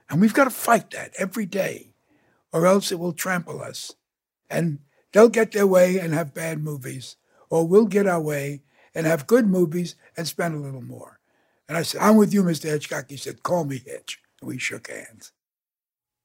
And 0.10 0.22
we've 0.22 0.34
got 0.34 0.46
to 0.46 0.50
fight 0.50 0.92
that 0.92 1.14
every 1.18 1.46
day, 1.46 1.94
or 2.52 2.66
else 2.66 2.92
it 2.92 3.00
will 3.00 3.14
trample 3.14 3.62
us. 3.62 3.94
And 4.50 4.80
they'll 5.12 5.30
get 5.30 5.52
their 5.52 5.68
way 5.68 5.98
and 5.98 6.14
have 6.14 6.34
bad 6.34 6.64
movies, 6.64 7.18
or 7.50 7.68
we'll 7.68 7.86
get 7.86 8.08
our 8.08 8.22
way 8.22 8.62
and 8.94 9.06
have 9.06 9.28
good 9.28 9.48
movies 9.48 9.96
and 10.16 10.28
spend 10.28 10.56
a 10.56 10.60
little 10.60 10.82
more. 10.82 11.20
And 11.68 11.78
I 11.78 11.82
said, 11.82 12.02
I'm 12.02 12.16
with 12.16 12.34
you, 12.34 12.44
Mr. 12.44 12.66
Hitchcock. 12.66 13.10
He 13.10 13.18
said, 13.18 13.44
call 13.44 13.66
me 13.66 13.82
Hitch. 13.84 14.20
And 14.40 14.48
we 14.48 14.60
shook 14.60 14.90
hands. 14.90 15.32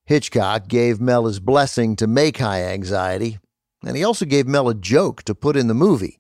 Hitchcock 0.05 0.69
gave 0.69 1.01
Mel 1.01 1.27
his 1.27 1.41
blessing 1.41 1.97
to 1.97 2.07
make 2.07 2.39
High 2.39 2.65
Anxiety, 2.65 3.39
and 3.85 3.97
he 3.97 4.05
also 4.05 4.25
gave 4.25 4.47
Mel 4.47 4.69
a 4.69 4.75
joke 4.75 5.23
to 5.23 5.35
put 5.35 5.57
in 5.57 5.69
the 5.69 5.75
movie. 5.75 6.20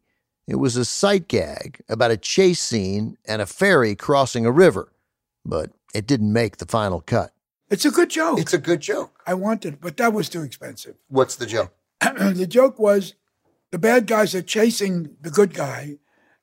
It 0.50 0.58
was 0.58 0.74
a 0.74 0.84
sight 0.84 1.28
gag 1.28 1.80
about 1.88 2.10
a 2.10 2.16
chase 2.16 2.60
scene 2.60 3.16
and 3.24 3.40
a 3.40 3.46
ferry 3.46 3.94
crossing 3.94 4.44
a 4.44 4.50
river, 4.50 4.90
but 5.44 5.70
it 5.94 6.08
didn't 6.08 6.32
make 6.32 6.56
the 6.56 6.66
final 6.66 7.00
cut. 7.00 7.32
It's 7.70 7.84
a 7.84 7.90
good 7.92 8.10
joke. 8.10 8.40
It's 8.40 8.52
a 8.52 8.58
good 8.58 8.80
joke. 8.80 9.22
I 9.28 9.34
wanted, 9.34 9.80
but 9.80 9.96
that 9.98 10.12
was 10.12 10.28
too 10.28 10.42
expensive. 10.42 10.96
What's 11.06 11.36
the 11.36 11.46
joke? 11.46 11.72
the 12.00 12.48
joke 12.48 12.80
was 12.80 13.14
the 13.70 13.78
bad 13.78 14.08
guys 14.08 14.34
are 14.34 14.42
chasing 14.42 15.14
the 15.20 15.30
good 15.30 15.54
guy, 15.54 15.98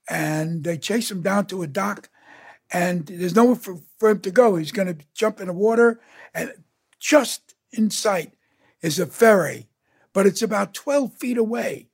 and 0.10 0.64
they 0.64 0.78
chase 0.78 1.12
him 1.12 1.22
down 1.22 1.48
to 1.48 1.62
a 1.62 1.68
dock, 1.68 2.10
and 2.72 3.08
there's 3.08 3.36
nowhere 3.36 3.58
for, 3.58 3.82
for 4.00 4.12
him 4.12 4.22
to 4.22 4.32
go. 4.32 4.56
He's 4.56 4.72
going 4.72 4.88
to 4.88 5.06
jump 5.16 5.42
in 5.42 5.48
the 5.48 5.54
water, 5.54 6.00
and 6.34 6.54
just 6.98 7.56
in 7.74 7.90
sight 7.90 8.36
is 8.82 9.00
a 9.00 9.06
ferry, 9.06 9.68
but 10.14 10.26
it's 10.26 10.42
about 10.42 10.74
12 10.74 11.14
feet 11.16 11.38
away. 11.38 11.90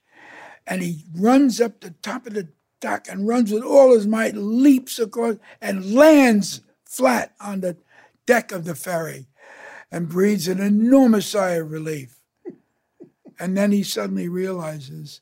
And 0.65 0.81
he 0.81 1.05
runs 1.15 1.59
up 1.59 1.81
the 1.81 1.91
top 2.01 2.25
of 2.25 2.33
the 2.33 2.47
dock 2.79 3.07
and 3.09 3.27
runs 3.27 3.51
with 3.51 3.63
all 3.63 3.93
his 3.93 4.07
might, 4.07 4.35
leaps 4.35 4.99
across, 4.99 5.35
and 5.61 5.93
lands 5.93 6.61
flat 6.85 7.33
on 7.41 7.61
the 7.61 7.77
deck 8.25 8.51
of 8.51 8.65
the 8.65 8.75
ferry 8.75 9.27
and 9.91 10.09
breathes 10.09 10.47
an 10.47 10.59
enormous 10.59 11.27
sigh 11.27 11.51
of 11.51 11.71
relief. 11.71 12.17
And 13.39 13.57
then 13.57 13.71
he 13.71 13.81
suddenly 13.83 14.29
realizes, 14.29 15.19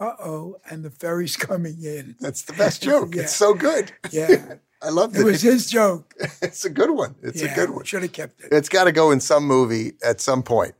uh 0.00 0.12
oh, 0.18 0.56
and 0.68 0.84
the 0.84 0.90
ferry's 0.90 1.36
coming 1.48 1.82
in. 1.82 2.16
That's 2.20 2.42
the 2.42 2.52
best 2.52 2.82
joke. 2.82 3.14
Yeah. 3.14 3.22
It's 3.22 3.36
so 3.36 3.54
good. 3.54 3.92
Yeah. 4.10 4.56
I 4.82 4.88
love 4.90 5.14
It 5.14 5.20
It 5.20 5.24
was 5.24 5.40
his 5.40 5.70
joke. 5.70 6.12
It's 6.42 6.64
a 6.64 6.70
good 6.70 6.90
one. 6.90 7.14
It's 7.22 7.40
Yeah, 7.40 7.52
a 7.52 7.54
good 7.54 7.70
one. 7.70 7.84
Should 7.84 8.02
have 8.02 8.12
kept 8.12 8.40
it. 8.40 8.48
It's 8.52 8.68
got 8.68 8.84
to 8.84 8.92
go 8.92 9.12
in 9.12 9.20
some 9.20 9.46
movie 9.46 9.92
at 10.04 10.20
some 10.20 10.42
point. 10.42 10.74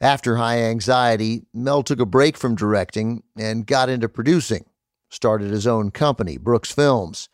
After 0.00 0.36
High 0.36 0.58
Anxiety, 0.58 1.46
Mel 1.54 1.82
took 1.82 2.00
a 2.00 2.06
break 2.06 2.36
from 2.36 2.54
directing 2.54 3.22
and 3.36 3.66
got 3.66 3.88
into 3.88 4.08
producing, 4.08 4.66
started 5.08 5.50
his 5.50 5.66
own 5.66 5.90
company, 5.90 6.36
Brooks 6.36 6.70
Films. 6.70 7.30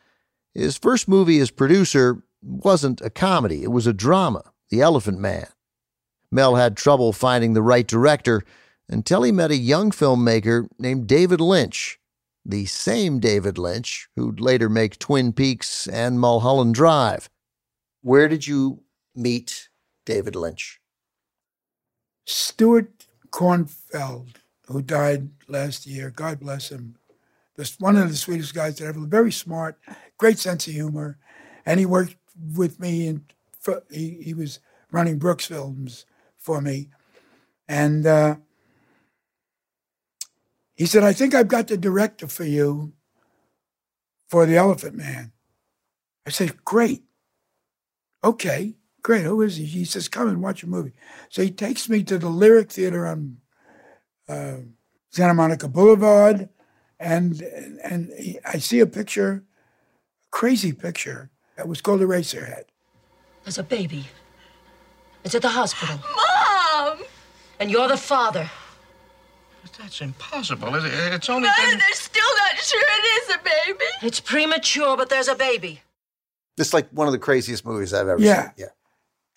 His 0.54 0.78
first 0.78 1.08
movie 1.08 1.40
as 1.40 1.50
producer 1.50 2.22
wasn't 2.40 3.00
a 3.00 3.10
comedy, 3.10 3.64
it 3.64 3.72
was 3.72 3.86
a 3.86 3.92
drama, 3.92 4.52
The 4.70 4.80
Elephant 4.80 5.18
Man. 5.18 5.48
Mel 6.30 6.54
had 6.54 6.76
trouble 6.76 7.12
finding 7.12 7.54
the 7.54 7.62
right 7.62 7.86
director 7.86 8.42
until 8.88 9.22
he 9.22 9.32
met 9.32 9.50
a 9.50 9.56
young 9.56 9.90
filmmaker 9.90 10.68
named 10.78 11.06
David 11.06 11.40
Lynch, 11.40 11.98
the 12.44 12.66
same 12.66 13.18
David 13.18 13.58
Lynch 13.58 14.08
who'd 14.16 14.40
later 14.40 14.68
make 14.68 14.98
Twin 14.98 15.32
Peaks 15.32 15.88
and 15.88 16.20
Mulholland 16.20 16.74
Drive. 16.74 17.28
Where 18.02 18.28
did 18.28 18.46
you 18.46 18.82
meet 19.14 19.68
David 20.06 20.36
Lynch? 20.36 20.81
Stuart 22.24 23.06
Cornfeld, 23.30 24.28
who 24.66 24.82
died 24.82 25.30
last 25.48 25.86
year, 25.86 26.10
God 26.10 26.40
bless 26.40 26.70
him, 26.70 26.96
just 27.56 27.80
one 27.80 27.96
of 27.96 28.08
the 28.08 28.16
sweetest 28.16 28.54
guys 28.54 28.78
that 28.78 28.86
ever 28.86 29.00
very 29.00 29.32
smart, 29.32 29.78
great 30.18 30.38
sense 30.38 30.66
of 30.66 30.72
humor. 30.72 31.18
And 31.66 31.78
he 31.78 31.86
worked 31.86 32.16
with 32.56 32.80
me, 32.80 33.08
and 33.08 33.24
he, 33.90 34.18
he 34.22 34.34
was 34.34 34.60
running 34.90 35.18
Brooks 35.18 35.46
Films 35.46 36.06
for 36.38 36.60
me. 36.60 36.88
And 37.68 38.06
uh, 38.06 38.36
he 40.74 40.86
said, 40.86 41.04
I 41.04 41.12
think 41.12 41.34
I've 41.34 41.48
got 41.48 41.68
the 41.68 41.76
director 41.76 42.26
for 42.26 42.44
you 42.44 42.92
for 44.28 44.46
The 44.46 44.56
Elephant 44.56 44.96
Man. 44.96 45.32
I 46.26 46.30
said, 46.30 46.64
Great. 46.64 47.02
Okay, 48.24 48.74
great. 49.02 49.24
Who 49.24 49.42
is 49.42 49.56
he? 49.56 49.64
He 49.64 49.84
says, 49.84 50.08
come 50.08 50.28
and 50.28 50.42
watch 50.42 50.62
a 50.62 50.66
movie. 50.68 50.92
So 51.28 51.42
he 51.42 51.50
takes 51.50 51.88
me 51.88 52.02
to 52.04 52.18
the 52.18 52.28
Lyric 52.28 52.70
Theater 52.70 53.06
on 53.06 53.38
uh, 54.28 54.56
Santa 55.10 55.34
Monica 55.34 55.68
Boulevard, 55.68 56.48
and 57.00 57.40
and 57.84 58.10
he, 58.18 58.38
I 58.44 58.58
see 58.58 58.80
a 58.80 58.86
picture, 58.86 59.44
a 60.26 60.30
crazy 60.30 60.72
picture. 60.72 61.30
that 61.56 61.68
was 61.68 61.80
called 61.80 62.00
Eraserhead. 62.00 62.64
There's 63.44 63.58
a 63.58 63.62
baby. 63.64 64.06
It's 65.24 65.34
at 65.34 65.42
the 65.42 65.48
hospital. 65.48 65.98
Mom! 66.16 66.98
And 67.60 67.70
you're 67.70 67.88
the 67.88 67.96
father. 67.96 68.48
But 69.62 69.72
That's 69.74 70.00
impossible. 70.00 70.74
It- 70.76 70.84
It's 71.14 71.28
only 71.28 71.48
Mother, 71.48 71.62
been... 71.70 71.78
they're 71.78 71.92
still 71.92 72.32
not 72.38 72.56
sure 72.58 72.80
it 72.82 73.04
is 73.22 73.34
a 73.36 73.38
baby. 73.38 73.84
It's 74.02 74.18
premature, 74.20 74.96
but 74.96 75.08
there's 75.10 75.28
a 75.28 75.34
baby. 75.36 75.80
It's 76.58 76.72
like 76.72 76.88
one 76.90 77.06
of 77.06 77.12
the 77.12 77.18
craziest 77.18 77.64
movies 77.64 77.92
I've 77.94 78.08
ever 78.08 78.20
Yeah. 78.20 78.42
seen. 78.42 78.52
Yeah. 78.56 78.66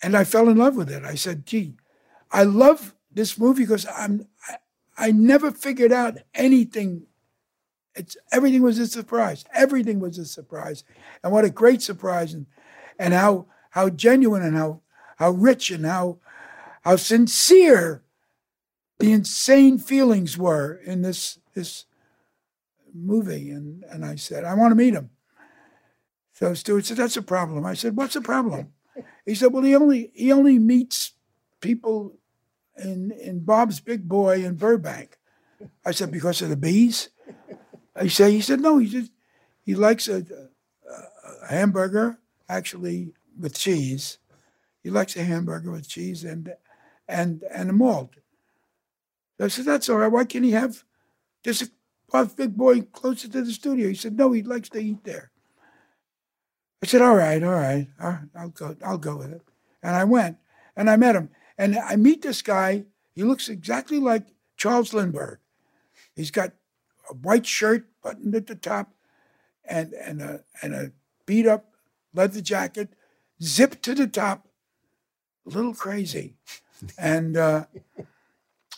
And 0.02 0.16
I 0.16 0.24
fell 0.24 0.48
in 0.48 0.56
love 0.56 0.76
with 0.76 0.90
it. 0.90 1.04
I 1.04 1.14
said, 1.14 1.46
"Gee, 1.46 1.74
I 2.30 2.44
love 2.44 2.94
this 3.10 3.38
movie 3.38 3.62
because 3.62 3.86
I'm 3.86 4.28
I, 4.48 4.56
I 5.08 5.12
never 5.12 5.50
figured 5.50 5.92
out 5.92 6.18
anything. 6.34 7.06
It's 7.94 8.16
everything 8.30 8.62
was 8.62 8.78
a 8.78 8.86
surprise. 8.86 9.44
Everything 9.54 10.00
was 10.00 10.18
a 10.18 10.26
surprise, 10.26 10.84
and 11.22 11.32
what 11.32 11.44
a 11.44 11.50
great 11.50 11.82
surprise, 11.82 12.34
and 12.34 12.46
and 12.98 13.14
how 13.14 13.46
how 13.70 13.88
genuine 13.88 14.42
and 14.42 14.56
how 14.56 14.80
how 15.16 15.30
rich 15.30 15.70
and 15.70 15.86
how 15.86 16.18
how 16.82 16.96
sincere 16.96 18.02
the 18.98 19.12
insane 19.12 19.78
feelings 19.78 20.38
were 20.38 20.74
in 20.84 21.02
this 21.02 21.38
this 21.54 21.86
movie. 22.94 23.50
And 23.50 23.84
and 23.84 24.04
I 24.04 24.16
said, 24.16 24.44
I 24.44 24.54
want 24.54 24.72
to 24.72 24.76
meet 24.76 24.94
him. 24.94 25.10
So 26.32 26.52
Stuart 26.52 26.84
said, 26.84 26.98
"That's 26.98 27.16
a 27.16 27.22
problem." 27.22 27.64
I 27.64 27.72
said, 27.72 27.96
"What's 27.96 28.14
the 28.14 28.20
problem?" 28.20 28.74
He 29.24 29.34
said, 29.34 29.52
"Well, 29.52 29.62
he 29.62 29.74
only 29.74 30.10
he 30.14 30.32
only 30.32 30.58
meets 30.58 31.12
people 31.60 32.16
in 32.76 33.10
in 33.12 33.44
Bob's 33.44 33.80
Big 33.80 34.08
Boy 34.08 34.44
in 34.44 34.56
Burbank." 34.56 35.18
I 35.84 35.92
said, 35.92 36.10
"Because 36.10 36.42
of 36.42 36.48
the 36.48 36.56
bees?" 36.56 37.10
I 37.94 38.08
said, 38.08 38.32
"He 38.32 38.40
said 38.40 38.60
no. 38.60 38.78
He 38.78 38.88
just 38.88 39.12
he 39.64 39.74
likes 39.74 40.08
a, 40.08 40.18
a, 40.18 41.44
a 41.44 41.46
hamburger, 41.48 42.18
actually 42.48 43.12
with 43.38 43.54
cheese. 43.54 44.18
He 44.82 44.90
likes 44.90 45.16
a 45.16 45.24
hamburger 45.24 45.70
with 45.70 45.88
cheese 45.88 46.24
and 46.24 46.54
and 47.08 47.42
and 47.50 47.70
a 47.70 47.72
malt." 47.72 48.14
I 49.40 49.48
said, 49.48 49.64
"That's 49.64 49.88
all 49.88 49.98
right. 49.98 50.12
Why 50.12 50.24
can't 50.24 50.44
he 50.44 50.52
have 50.52 50.84
just 51.42 51.62
a 51.62 51.70
Bob's 52.10 52.34
Big 52.34 52.56
Boy 52.56 52.82
closer 52.82 53.28
to 53.28 53.42
the 53.42 53.52
studio?" 53.52 53.88
He 53.88 53.94
said, 53.94 54.16
"No, 54.16 54.32
he 54.32 54.42
likes 54.42 54.68
to 54.70 54.78
eat 54.78 55.04
there." 55.04 55.30
I 56.82 56.86
said, 56.86 57.02
"All 57.02 57.16
right, 57.16 57.42
all 57.42 57.52
right, 57.52 57.88
all 58.00 58.10
right, 58.10 58.28
I'll 58.34 58.48
go. 58.50 58.76
I'll 58.84 58.98
go 58.98 59.16
with 59.16 59.32
it." 59.32 59.42
And 59.82 59.96
I 59.96 60.04
went, 60.04 60.38
and 60.76 60.90
I 60.90 60.96
met 60.96 61.16
him, 61.16 61.30
and 61.56 61.76
I 61.76 61.96
meet 61.96 62.22
this 62.22 62.42
guy. 62.42 62.84
He 63.14 63.22
looks 63.22 63.48
exactly 63.48 63.98
like 63.98 64.26
Charles 64.56 64.92
Lindbergh. 64.92 65.38
He's 66.14 66.30
got 66.30 66.52
a 67.10 67.14
white 67.14 67.46
shirt 67.46 67.86
buttoned 68.02 68.34
at 68.34 68.46
the 68.46 68.54
top, 68.54 68.92
and 69.64 69.92
and 69.94 70.20
a 70.20 70.44
and 70.62 70.74
a 70.74 70.92
beat 71.24 71.46
up 71.46 71.76
leather 72.14 72.40
jacket, 72.40 72.94
zipped 73.42 73.82
to 73.84 73.94
the 73.94 74.06
top, 74.06 74.48
a 75.46 75.50
little 75.50 75.74
crazy, 75.74 76.36
and 76.98 77.36
uh, 77.36 77.66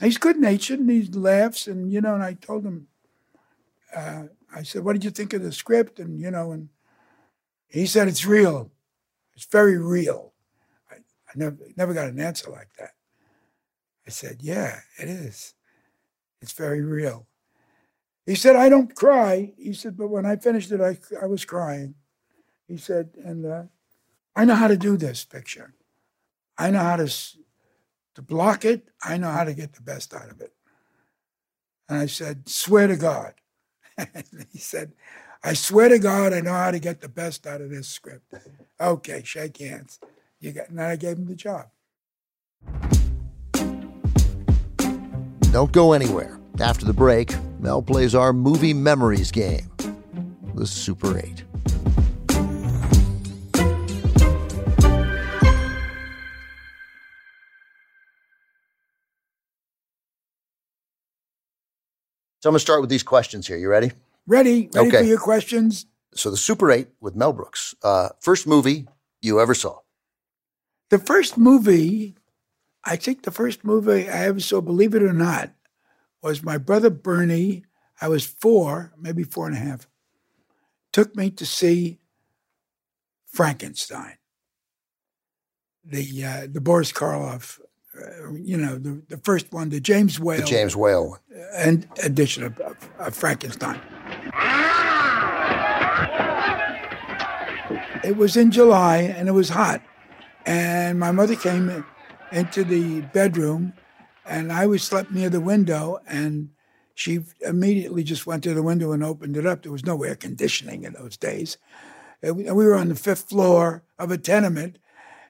he's 0.01 0.19
good 0.19 0.39
natured 0.39 0.81
and 0.81 0.91
he 0.91 1.03
laughs, 1.05 1.67
and 1.67 1.93
you 1.93 2.01
know. 2.01 2.15
And 2.15 2.23
I 2.23 2.35
told 2.35 2.65
him, 2.65 2.89
uh, 3.95 4.25
I 4.55 4.63
said, 4.63 4.85
"What 4.85 4.93
did 4.95 5.05
you 5.05 5.11
think 5.11 5.33
of 5.33 5.43
the 5.43 5.53
script?" 5.53 5.99
And 5.99 6.21
you 6.21 6.31
know, 6.31 6.53
and 6.53 6.69
he 7.69 7.87
said 7.87 8.09
it's 8.09 8.25
real. 8.25 8.71
It's 9.35 9.47
very 9.47 9.79
real. 9.79 10.33
I, 10.91 10.97
I 10.97 11.33
never 11.37 11.57
never 11.77 11.95
got 11.95 12.09
an 12.09 12.21
answer 12.21 12.51
like 12.51 12.69
that. 12.79 12.93
I 14.07 14.11
said, 14.11 14.39
Yeah, 14.41 14.81
it 14.99 15.09
is. 15.09 15.55
It's 16.41 16.53
very 16.53 16.83
real. 16.83 17.27
He 18.27 18.35
said, 18.35 18.57
I 18.57 18.69
don't 18.69 18.95
cry. 18.95 19.55
He 19.57 19.73
said, 19.73 19.97
but 19.97 20.09
when 20.09 20.27
I 20.27 20.37
finished 20.37 20.71
it, 20.71 20.81
I, 20.83 20.99
I 21.21 21.27
was 21.27 21.47
crying. 21.47 21.95
He 22.67 22.77
said, 22.77 23.09
and 23.25 23.47
uh, 23.47 23.63
I 24.37 24.45
know 24.45 24.55
how 24.55 24.69
to 24.69 24.77
do 24.77 24.99
this 24.99 25.25
picture. 25.25 25.73
I 26.59 26.71
know 26.71 26.81
how 26.81 26.97
to, 26.97 27.11
to 28.17 28.23
block 28.23 28.67
it. 28.67 28.89
I 29.03 29.17
know 29.17 29.31
how 29.31 29.45
to 29.45 29.55
get 29.55 29.73
the 29.73 29.81
best 29.81 30.13
out 30.13 30.31
of 30.31 30.43
it. 30.43 30.53
And 31.89 31.99
I 31.99 32.05
said, 32.05 32.49
swear 32.49 32.87
to 32.87 32.97
God. 32.97 33.33
he 34.53 34.59
said, 34.59 34.93
I 35.43 35.55
swear 35.55 35.89
to 35.89 35.99
God, 36.01 36.33
I 36.33 36.41
know 36.41 36.53
how 36.53 36.73
to 36.73 36.81
get 36.81 37.01
the 37.01 37.09
best 37.09 37.47
out 37.47 37.61
of 37.61 37.71
this 37.71 37.89
script. 37.89 38.35
Okay, 38.81 39.23
shake 39.25 39.59
hands. 39.59 40.01
You 40.41 40.53
got, 40.53 40.69
and 40.69 40.79
then 40.79 40.87
I 40.87 40.97
gave 40.97 41.17
him 41.17 41.27
the 41.27 41.37
job. 41.37 41.69
Don't 45.53 45.73
go 45.73 45.93
anywhere. 45.93 46.39
After 46.61 46.85
the 46.85 46.93
break, 46.93 47.35
Mel 47.61 47.83
plays 47.83 48.15
our 48.15 48.33
movie 48.33 48.75
memories 48.75 49.31
game, 49.31 49.71
the 50.55 50.67
Super 50.67 51.17
8. 51.19 51.45
So 62.41 62.49
I'm 62.49 62.53
going 62.53 62.55
to 62.55 62.61
start 62.61 62.81
with 62.81 62.91
these 62.91 63.03
questions 63.03 63.47
here. 63.47 63.57
You 63.57 63.69
ready? 63.69 63.93
Ready? 64.29 64.69
Ready 64.75 64.89
Okay. 64.89 64.99
for 64.99 65.05
your 65.05 65.19
questions? 65.19 65.87
So 66.15 66.31
the 66.31 66.37
Super 66.37 66.71
8 66.71 66.89
with 67.01 67.17
Mel 67.17 67.33
Brooks. 67.33 67.75
Uh, 67.83 68.11
first 68.21 68.47
movie 68.47 68.87
you 69.23 69.41
ever 69.41 69.55
saw. 69.55 69.79
The 70.91 70.99
first 70.99 71.39
movie, 71.39 72.15
I 72.85 72.97
think 72.97 73.23
the 73.23 73.31
first 73.31 73.65
movie 73.65 74.09
I 74.09 74.27
ever 74.27 74.41
saw, 74.41 74.61
believe 74.61 74.95
it 74.95 75.03
or 75.03 75.15
not, 75.15 75.51
was 76.23 76.43
my 76.43 76.59
brother 76.59 76.91
Bernie. 76.91 77.65
I 78.03 78.09
was 78.09 78.27
four, 78.27 78.93
maybe 78.99 79.23
four 79.25 79.47
and 79.47 79.57
a 79.57 79.61
half, 79.61 79.89
took 80.93 81.17
me 81.17 81.31
to 81.31 81.47
see 81.47 81.99
Frankenstein, 83.27 84.17
the 85.85 86.25
uh, 86.25 86.47
the 86.51 86.61
Boris 86.61 86.93
Karloff, 86.93 87.61
uh, 87.97 88.33
you 88.35 88.57
know, 88.57 88.77
the, 88.79 89.03
the 89.09 89.19
first 89.19 89.53
one, 89.53 89.69
the 89.71 89.81
James 89.81 90.21
Whale, 90.21 90.41
The 90.41 90.47
James 90.47 90.77
Whale 90.77 91.19
and 91.55 91.87
edition 92.05 92.45
of, 92.45 92.59
of, 92.61 92.77
of 92.99 93.15
Frankenstein. 93.15 93.81
It 98.05 98.17
was 98.17 98.37
in 98.37 98.51
July 98.51 98.99
and 98.99 99.29
it 99.29 99.33
was 99.33 99.51
hot. 99.51 99.83
And 100.47 100.99
my 100.99 101.13
mother 101.13 101.37
came 101.37 101.85
into 102.33 102.65
the 102.65 103.03
bedroom 103.13 103.75
and 104.25 104.53
I 104.53 104.67
was 104.67 104.83
slept 104.83 105.11
near 105.11 105.29
the 105.29 105.41
window 105.41 106.01
and 106.07 106.51
she 106.95 107.21
immediately 107.43 108.03
just 108.03 108.27
went 108.27 108.43
to 108.45 108.55
the 108.55 108.63
window 108.63 108.93
and 108.93 109.05
opened 109.05 109.37
it 109.37 109.47
up. 109.47 109.63
There 109.63 109.73
was 109.73 109.85
no 109.85 110.03
air 110.03 110.15
conditioning 110.15 110.85
in 110.85 110.95
those 110.95 111.17
days. 111.17 111.59
And 112.23 112.37
we 112.37 112.51
were 112.51 112.75
on 112.75 112.89
the 112.89 112.95
fifth 112.95 113.29
floor 113.29 113.83
of 113.99 114.11
a 114.11 114.19
tenement 114.19 114.79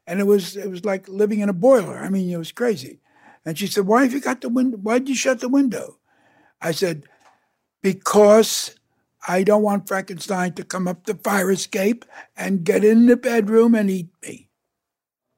and 0.07 0.21
it 0.21 0.25
was 0.25 0.57
it 0.57 0.71
was 0.71 0.85
like 0.85 1.07
living 1.07 1.41
in 1.41 1.51
a 1.51 1.53
boiler. 1.53 1.99
I 1.99 2.09
mean, 2.09 2.31
it 2.31 2.39
was 2.39 2.51
crazy. 2.51 3.01
And 3.45 3.59
she 3.59 3.67
said, 3.67 3.87
"Why 3.87 4.03
have 4.03 4.15
you 4.15 4.21
got 4.21 4.41
the 4.41 4.49
window? 4.49 4.79
Why 4.79 4.99
did 4.99 5.11
you 5.11 5.15
shut 5.15 5.41
the 5.41 5.49
window?" 5.49 5.99
I 6.63 6.73
said, 6.73 7.05
"Because 7.83 8.75
I 9.29 9.43
don't 9.43 9.63
want 9.63 9.87
Frankenstein 9.87 10.55
to 10.55 10.65
come 10.65 10.89
up 10.89 11.05
the 11.05 11.15
fire 11.15 11.51
escape 11.51 12.05
and 12.37 12.65
get 12.65 12.83
in 12.83 13.07
the 13.07 13.17
bedroom 13.17 13.75
and 13.75 13.91
eat 13.91 14.09
me." 14.23 14.49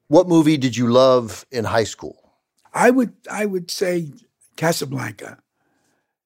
What 0.07 0.27
movie 0.27 0.57
did 0.57 0.75
you 0.75 0.87
love 0.87 1.45
in 1.51 1.65
high 1.65 1.85
school? 1.85 2.33
I 2.73 2.89
would 2.89 3.13
I 3.29 3.45
would 3.45 3.69
say 3.69 4.11
Casablanca. 4.55 5.37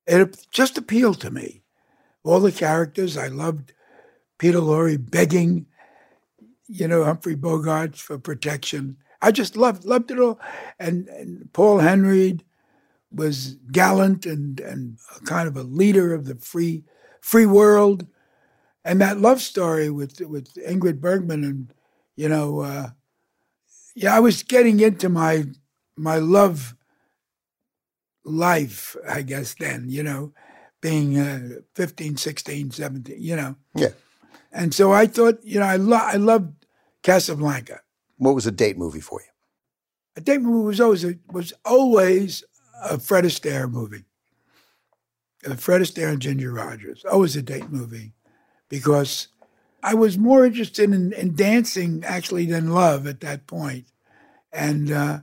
It 0.07 0.47
just 0.51 0.77
appealed 0.77 1.19
to 1.21 1.31
me. 1.31 1.63
All 2.23 2.39
the 2.39 2.51
characters 2.51 3.17
I 3.17 3.27
loved. 3.27 3.73
Peter 4.37 4.59
Lorre 4.59 4.97
begging, 4.97 5.65
you 6.67 6.87
know, 6.87 7.03
Humphrey 7.03 7.35
Bogart 7.35 7.95
for 7.95 8.17
protection. 8.17 8.97
I 9.21 9.31
just 9.31 9.55
loved 9.55 9.85
loved 9.85 10.11
it 10.11 10.19
all. 10.19 10.39
And, 10.79 11.07
and 11.07 11.51
Paul 11.53 11.79
Henreid 11.79 12.41
was 13.11 13.55
gallant 13.71 14.25
and 14.25 14.59
and 14.59 14.97
kind 15.25 15.47
of 15.47 15.55
a 15.55 15.63
leader 15.63 16.13
of 16.13 16.25
the 16.25 16.35
free 16.35 16.83
free 17.25 17.45
world. 17.45 18.05
And 18.83 19.01
that 19.01 19.19
love 19.19 19.41
story 19.41 19.89
with 19.89 20.21
with 20.21 20.53
Ingrid 20.55 21.01
Bergman 21.01 21.43
and 21.43 21.73
you 22.15 22.29
know, 22.29 22.61
uh, 22.61 22.89
yeah, 23.95 24.15
I 24.15 24.19
was 24.19 24.43
getting 24.43 24.79
into 24.79 25.09
my 25.09 25.45
my 25.97 26.17
love 26.17 26.75
life, 28.23 28.95
I 29.07 29.21
guess, 29.21 29.55
then, 29.55 29.85
you 29.87 30.03
know, 30.03 30.33
being 30.81 31.17
uh, 31.17 31.61
15, 31.75 32.17
16, 32.17 32.71
17, 32.71 33.15
you 33.19 33.35
know. 33.35 33.55
Yeah. 33.75 33.89
And 34.51 34.73
so 34.73 34.91
I 34.91 35.05
thought, 35.05 35.39
you 35.43 35.59
know, 35.59 35.65
I, 35.65 35.75
lo- 35.75 35.97
I 36.01 36.15
loved 36.15 36.65
Casablanca. 37.03 37.81
What 38.17 38.33
was 38.33 38.47
a 38.47 38.51
date 38.51 38.77
movie 38.77 39.01
for 39.01 39.21
you? 39.21 39.27
A 40.17 40.21
date 40.21 40.41
movie 40.41 40.65
was 40.65 40.81
always 40.81 41.05
a, 41.05 41.15
was 41.31 41.53
always 41.63 42.43
a 42.81 42.99
Fred 42.99 43.25
Astaire 43.25 43.69
movie. 43.69 44.05
Fred 45.57 45.81
Astaire 45.81 46.09
and 46.09 46.21
Ginger 46.21 46.51
Rogers, 46.51 47.05
always 47.05 47.35
a 47.35 47.41
date 47.41 47.69
movie, 47.69 48.13
because 48.69 49.27
I 49.83 49.93
was 49.93 50.17
more 50.17 50.45
interested 50.45 50.91
in, 50.91 51.13
in 51.13 51.35
dancing 51.35 52.03
actually 52.05 52.45
than 52.47 52.71
love 52.71 53.05
at 53.05 53.19
that 53.21 53.45
point. 53.45 53.85
And 54.51 54.91
uh, 54.91 55.19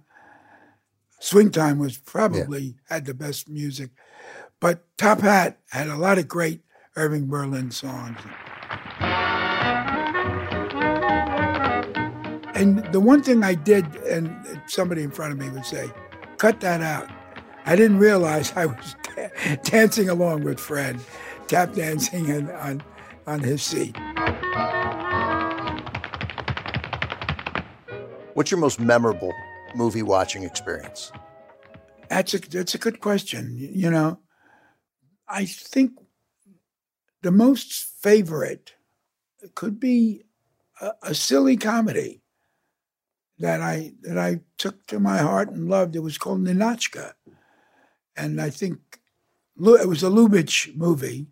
Swing 1.18 1.50
Time 1.50 1.78
was 1.78 1.98
probably 1.98 2.76
had 2.88 3.04
the 3.06 3.14
best 3.14 3.48
music. 3.48 3.90
But 4.60 4.84
Top 4.96 5.20
Hat 5.20 5.58
had 5.70 5.88
a 5.88 5.96
lot 5.96 6.18
of 6.18 6.28
great 6.28 6.60
Irving 6.94 7.26
Berlin 7.26 7.72
songs. 7.72 8.18
And 12.54 12.84
the 12.92 13.00
one 13.00 13.22
thing 13.22 13.42
I 13.42 13.54
did, 13.54 13.84
and 13.96 14.30
somebody 14.66 15.02
in 15.02 15.10
front 15.10 15.32
of 15.32 15.38
me 15.38 15.48
would 15.48 15.66
say, 15.66 15.90
cut 16.36 16.60
that 16.60 16.80
out. 16.80 17.10
I 17.64 17.76
didn't 17.76 17.98
realize 17.98 18.52
I 18.56 18.66
was 18.66 18.96
dancing 19.62 20.08
along 20.08 20.44
with 20.44 20.58
Fred, 20.58 20.98
tap 21.46 21.74
dancing 21.74 22.30
on, 22.32 22.50
on, 22.50 22.82
on 23.26 23.40
his 23.40 23.62
seat. 23.62 23.96
What's 28.34 28.50
your 28.50 28.58
most 28.60 28.80
memorable 28.80 29.32
movie 29.74 30.02
watching 30.02 30.42
experience? 30.42 31.12
That's 32.08 32.34
a 32.34 32.38
that's 32.38 32.74
a 32.74 32.78
good 32.78 33.00
question. 33.00 33.56
You 33.56 33.90
know, 33.90 34.18
I 35.28 35.44
think 35.44 35.92
the 37.22 37.30
most 37.30 37.72
favorite 38.02 38.74
could 39.54 39.78
be 39.78 40.24
a, 40.80 40.92
a 41.02 41.14
silly 41.14 41.56
comedy 41.56 42.22
that 43.38 43.60
I 43.60 43.92
that 44.02 44.18
I 44.18 44.40
took 44.58 44.86
to 44.88 45.00
my 45.00 45.18
heart 45.18 45.50
and 45.50 45.68
loved. 45.68 45.96
It 45.96 46.00
was 46.00 46.18
called 46.18 46.44
Ninotchka, 46.44 47.12
and 48.16 48.40
I 48.40 48.50
think 48.50 48.78
it 49.56 49.88
was 49.88 50.02
a 50.02 50.08
Lubitsch 50.08 50.74
movie, 50.76 51.26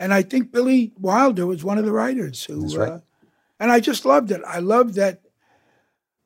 and 0.00 0.12
I 0.12 0.22
think 0.22 0.52
Billy 0.52 0.92
Wilder 0.98 1.46
was 1.46 1.64
one 1.64 1.78
of 1.78 1.84
the 1.84 1.92
writers 1.92 2.44
who. 2.44 2.66
Right. 2.76 2.88
Uh, 2.88 2.98
and 3.60 3.72
I 3.72 3.80
just 3.80 4.04
loved 4.04 4.30
it. 4.30 4.40
I 4.46 4.60
loved 4.60 4.94
that 4.94 5.22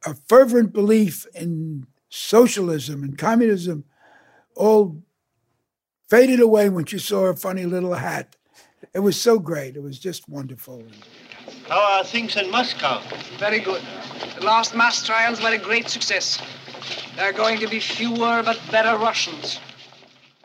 a 0.04 0.14
fervent 0.28 0.72
belief 0.72 1.26
in 1.34 1.86
socialism 2.08 3.02
and 3.02 3.16
communism 3.16 3.84
all 4.54 5.02
faded 6.10 6.40
away 6.40 6.68
when 6.68 6.84
she 6.84 6.98
saw 6.98 7.24
her 7.24 7.34
funny 7.34 7.64
little 7.64 7.94
hat. 7.94 8.36
It 8.92 8.98
was 8.98 9.18
so 9.18 9.38
great. 9.38 9.76
It 9.76 9.82
was 9.82 9.98
just 9.98 10.28
wonderful. 10.28 10.82
How 11.68 11.98
are 11.98 12.04
things 12.04 12.36
in 12.36 12.50
Moscow? 12.50 13.00
Very 13.38 13.60
good. 13.60 13.80
The 14.36 14.44
last 14.44 14.74
mass 14.74 15.06
trials 15.06 15.40
were 15.40 15.50
a 15.50 15.58
great 15.58 15.88
success. 15.88 16.42
There 17.16 17.24
are 17.24 17.32
going 17.32 17.58
to 17.60 17.68
be 17.68 17.80
fewer 17.80 18.42
but 18.42 18.60
better 18.70 18.98
Russians. 18.98 19.60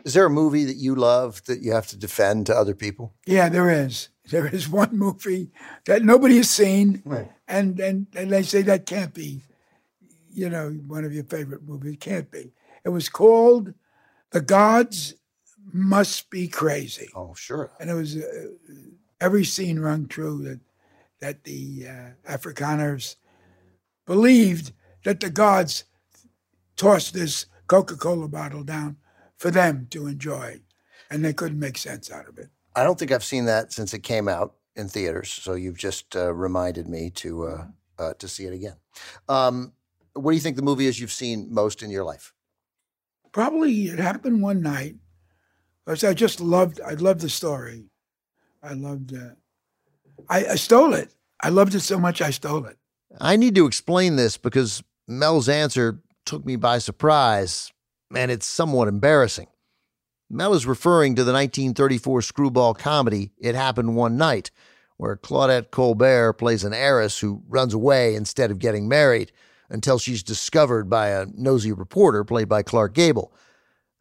Is 0.08 0.14
there 0.14 0.26
a 0.26 0.30
movie 0.30 0.64
that 0.64 0.78
you 0.78 0.96
love 0.96 1.44
that 1.48 1.62
you 1.62 1.74
have 1.74 1.88
to 1.88 1.98
defend 1.98 2.46
to 2.46 2.56
other 2.56 2.74
people? 2.74 3.14
Yeah, 3.26 3.50
there 3.50 3.70
is. 3.70 4.08
There 4.30 4.48
is 4.48 4.70
one 4.84 4.98
movie 4.98 5.52
that 5.86 6.02
nobody 6.02 6.38
has 6.38 6.50
seen, 6.50 7.02
Right. 7.04 7.30
and, 7.46 7.78
and 7.82 8.08
and 8.16 8.32
they 8.32 8.44
say 8.44 8.62
that 8.62 8.86
can't 8.86 9.14
be, 9.14 9.42
you 10.34 10.50
know, 10.50 10.70
one 10.88 11.04
of 11.04 11.12
your 11.14 11.26
favorite 11.26 11.68
movies. 11.68 11.96
It 11.96 12.00
can't 12.00 12.32
be. 12.32 12.54
It 12.86 12.90
was 12.90 13.10
called 13.10 13.74
"The 14.32 14.40
Gods 14.40 15.16
Must 15.74 16.30
Be 16.30 16.48
Crazy." 16.48 17.10
Oh, 17.14 17.34
sure. 17.36 17.72
And 17.78 17.90
it 17.90 17.94
was 17.96 18.16
uh, 18.16 18.48
every 19.20 19.44
scene 19.44 19.78
rung 19.78 20.08
true 20.08 20.42
that 20.44 20.62
that 21.20 21.44
the 21.44 21.86
uh, 21.90 22.32
Afrikaners 22.38 23.18
believed 24.06 24.72
that 25.04 25.20
the 25.20 25.30
gods 25.30 25.84
tossed 26.78 27.14
this 27.14 27.46
Coca-Cola 27.68 28.30
bottle 28.30 28.64
down 28.64 28.96
for 29.38 29.52
them 29.52 29.88
to 29.92 30.08
enjoy, 30.08 30.62
and 31.10 31.24
they 31.24 31.34
couldn't 31.34 31.60
make 31.60 31.78
sense 31.78 32.12
out 32.12 32.28
of 32.28 32.38
it. 32.38 32.50
I 32.76 32.84
don't 32.84 33.00
think 33.00 33.12
I've 33.12 33.24
seen 33.24 33.46
that 33.46 33.72
since 33.72 33.94
it 33.94 34.04
came 34.04 34.28
out 34.28 34.56
in 34.76 34.88
theaters. 34.88 35.32
So 35.32 35.54
you've 35.54 35.78
just 35.78 36.16
uh, 36.16 36.34
reminded 36.34 36.88
me 36.88 37.10
to 37.12 37.48
uh, 37.48 37.66
uh, 37.98 38.14
to 38.16 38.28
see 38.28 38.46
it 38.46 38.54
again. 38.54 38.76
Um, 39.28 39.74
what 40.14 40.32
do 40.32 40.36
you 40.36 40.42
think 40.42 40.56
the 40.56 40.62
movie 40.62 40.88
is 40.88 41.00
you've 41.00 41.12
seen 41.12 41.48
most 41.54 41.82
in 41.82 41.90
your 41.90 42.04
life? 42.04 42.34
Probably 43.32 43.88
it 43.88 44.00
happened 44.00 44.42
one 44.42 44.62
night. 44.62 44.96
Because 45.88 46.04
I 46.04 46.14
just 46.14 46.42
loved, 46.42 46.82
I 46.86 46.96
loved 46.96 47.22
the 47.22 47.30
story. 47.30 47.86
I 48.62 48.74
loved, 48.74 49.16
uh, 49.16 49.36
I, 50.30 50.46
I 50.46 50.56
stole 50.56 50.94
it. 50.94 51.14
I 51.40 51.48
loved 51.48 51.76
it 51.76 51.80
so 51.80 51.98
much 51.98 52.22
I 52.22 52.32
stole 52.32 52.66
it. 52.66 52.78
I 53.22 53.38
need 53.38 53.56
to 53.56 53.66
explain 53.66 54.18
this 54.18 54.36
because 54.36 54.84
Mel's 55.08 55.48
answer 55.48 56.02
took 56.26 56.46
me 56.46 56.58
by 56.58 56.80
surprise, 56.80 57.72
and 58.16 58.32
it's 58.32 58.46
somewhat 58.46 58.88
embarrassing. 58.88 59.48
Mel 60.30 60.54
is 60.54 60.66
referring 60.66 61.16
to 61.16 61.24
the 61.24 61.32
1934 61.32 62.22
screwball 62.22 62.74
comedy 62.74 63.32
It 63.38 63.56
Happened 63.56 63.96
One 63.96 64.18
Night, 64.18 64.52
where 64.98 65.16
Claudette 65.16 65.72
Colbert 65.72 66.34
plays 66.34 66.64
an 66.64 66.74
heiress 66.74 67.20
who 67.20 67.44
runs 67.48 67.74
away 67.74 68.16
instead 68.16 68.52
of 68.52 68.60
getting 68.60 68.88
married 68.88 69.32
until 69.70 70.00
she's 70.00 70.24
discovered 70.24 70.90
by 70.90 71.10
a 71.10 71.26
nosy 71.34 71.72
reporter 71.72 72.24
played 72.24 72.50
by 72.50 72.64
Clark 72.64 72.94
Gable. 72.94 73.34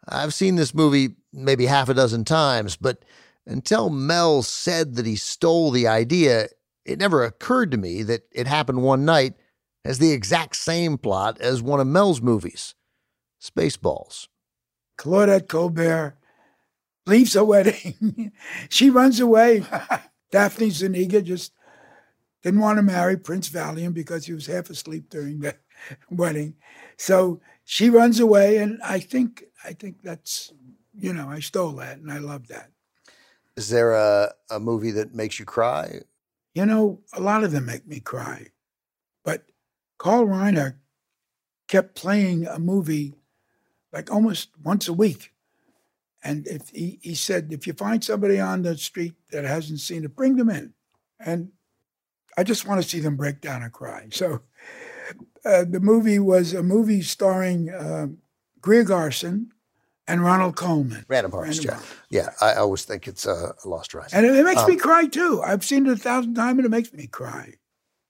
I've 0.08 0.34
seen 0.34 0.56
this 0.56 0.74
movie 0.74 1.16
maybe 1.32 1.66
half 1.66 1.88
a 1.88 1.94
dozen 1.94 2.24
times, 2.24 2.76
but 2.76 3.04
until 3.46 3.90
Mel 3.90 4.42
said 4.42 4.94
that 4.94 5.06
he 5.06 5.16
stole 5.16 5.70
the 5.70 5.86
idea, 5.86 6.48
it 6.84 6.98
never 6.98 7.24
occurred 7.24 7.72
to 7.72 7.76
me 7.76 8.02
that 8.04 8.22
It 8.32 8.46
Happened 8.46 8.82
One 8.82 9.04
Night 9.04 9.34
has 9.84 9.98
the 9.98 10.12
exact 10.12 10.56
same 10.56 10.98
plot 10.98 11.40
as 11.40 11.62
one 11.62 11.80
of 11.80 11.86
Mel's 11.86 12.20
movies, 12.20 12.74
Spaceballs. 13.48 14.28
Claudette 14.98 15.48
Colbert 15.48 16.16
leaves 17.06 17.36
a 17.36 17.44
wedding. 17.44 18.32
she 18.68 18.90
runs 18.90 19.20
away. 19.20 19.64
Daphne 20.30 20.70
Zuniga 20.70 21.22
just 21.22 21.52
didn't 22.42 22.60
want 22.60 22.78
to 22.78 22.82
marry 22.82 23.16
Prince 23.16 23.48
Valium 23.48 23.94
because 23.94 24.26
he 24.26 24.32
was 24.32 24.46
half 24.46 24.70
asleep 24.70 25.08
during 25.08 25.40
the 25.40 25.56
wedding. 26.10 26.54
So 26.96 27.40
she 27.64 27.90
runs 27.90 28.20
away, 28.20 28.58
and 28.58 28.80
I 28.82 29.00
think 29.00 29.44
I 29.64 29.72
think 29.72 30.02
that's 30.02 30.52
you 30.98 31.12
know 31.12 31.28
I 31.28 31.40
stole 31.40 31.72
that, 31.72 31.98
and 31.98 32.10
I 32.10 32.18
love 32.18 32.48
that. 32.48 32.70
Is 33.56 33.68
there 33.68 33.92
a, 33.92 34.32
a 34.50 34.60
movie 34.60 34.90
that 34.92 35.14
makes 35.14 35.38
you 35.38 35.44
cry? 35.44 36.00
You 36.54 36.66
know, 36.66 37.00
a 37.12 37.20
lot 37.20 37.44
of 37.44 37.52
them 37.52 37.66
make 37.66 37.86
me 37.86 38.00
cry, 38.00 38.48
but 39.24 39.44
Carl 39.98 40.26
Reiner 40.26 40.76
kept 41.68 41.94
playing 41.94 42.46
a 42.46 42.58
movie 42.58 43.14
like 43.96 44.12
almost 44.12 44.50
once 44.62 44.88
a 44.88 44.92
week. 44.92 45.32
And 46.22 46.46
if 46.46 46.68
he, 46.68 46.98
he 47.02 47.14
said, 47.14 47.48
if 47.50 47.66
you 47.66 47.72
find 47.72 48.04
somebody 48.04 48.38
on 48.38 48.62
the 48.62 48.76
street 48.76 49.14
that 49.32 49.44
hasn't 49.44 49.80
seen 49.80 50.04
it, 50.04 50.14
bring 50.14 50.36
them 50.36 50.50
in. 50.50 50.74
And 51.18 51.52
I 52.36 52.42
just 52.44 52.66
want 52.68 52.82
to 52.82 52.88
see 52.88 53.00
them 53.00 53.16
break 53.16 53.40
down 53.40 53.62
and 53.62 53.72
cry. 53.72 54.08
So 54.10 54.42
uh, 55.46 55.64
the 55.64 55.80
movie 55.80 56.18
was 56.18 56.52
a 56.52 56.62
movie 56.62 57.00
starring 57.00 57.70
uh, 57.70 58.08
Greer 58.60 58.84
Garson 58.84 59.52
and 60.06 60.22
Ronald 60.22 60.56
Colman. 60.56 61.06
Random 61.08 61.32
Harvest, 61.32 61.64
yeah. 61.64 61.80
Yeah, 62.10 62.28
I 62.42 62.54
always 62.54 62.84
think 62.84 63.08
it's 63.08 63.26
uh, 63.26 63.52
a 63.64 63.68
Lost 63.68 63.92
Horizon. 63.92 64.18
And 64.18 64.26
it, 64.26 64.36
it 64.36 64.44
makes 64.44 64.60
Um, 64.60 64.68
me 64.70 64.76
cry 64.76 65.06
too. 65.06 65.40
I've 65.42 65.64
seen 65.64 65.86
it 65.86 65.92
a 65.92 65.96
thousand 65.96 66.34
times 66.34 66.58
and 66.58 66.66
it 66.66 66.70
makes 66.70 66.92
me 66.92 67.06
cry. 67.06 67.54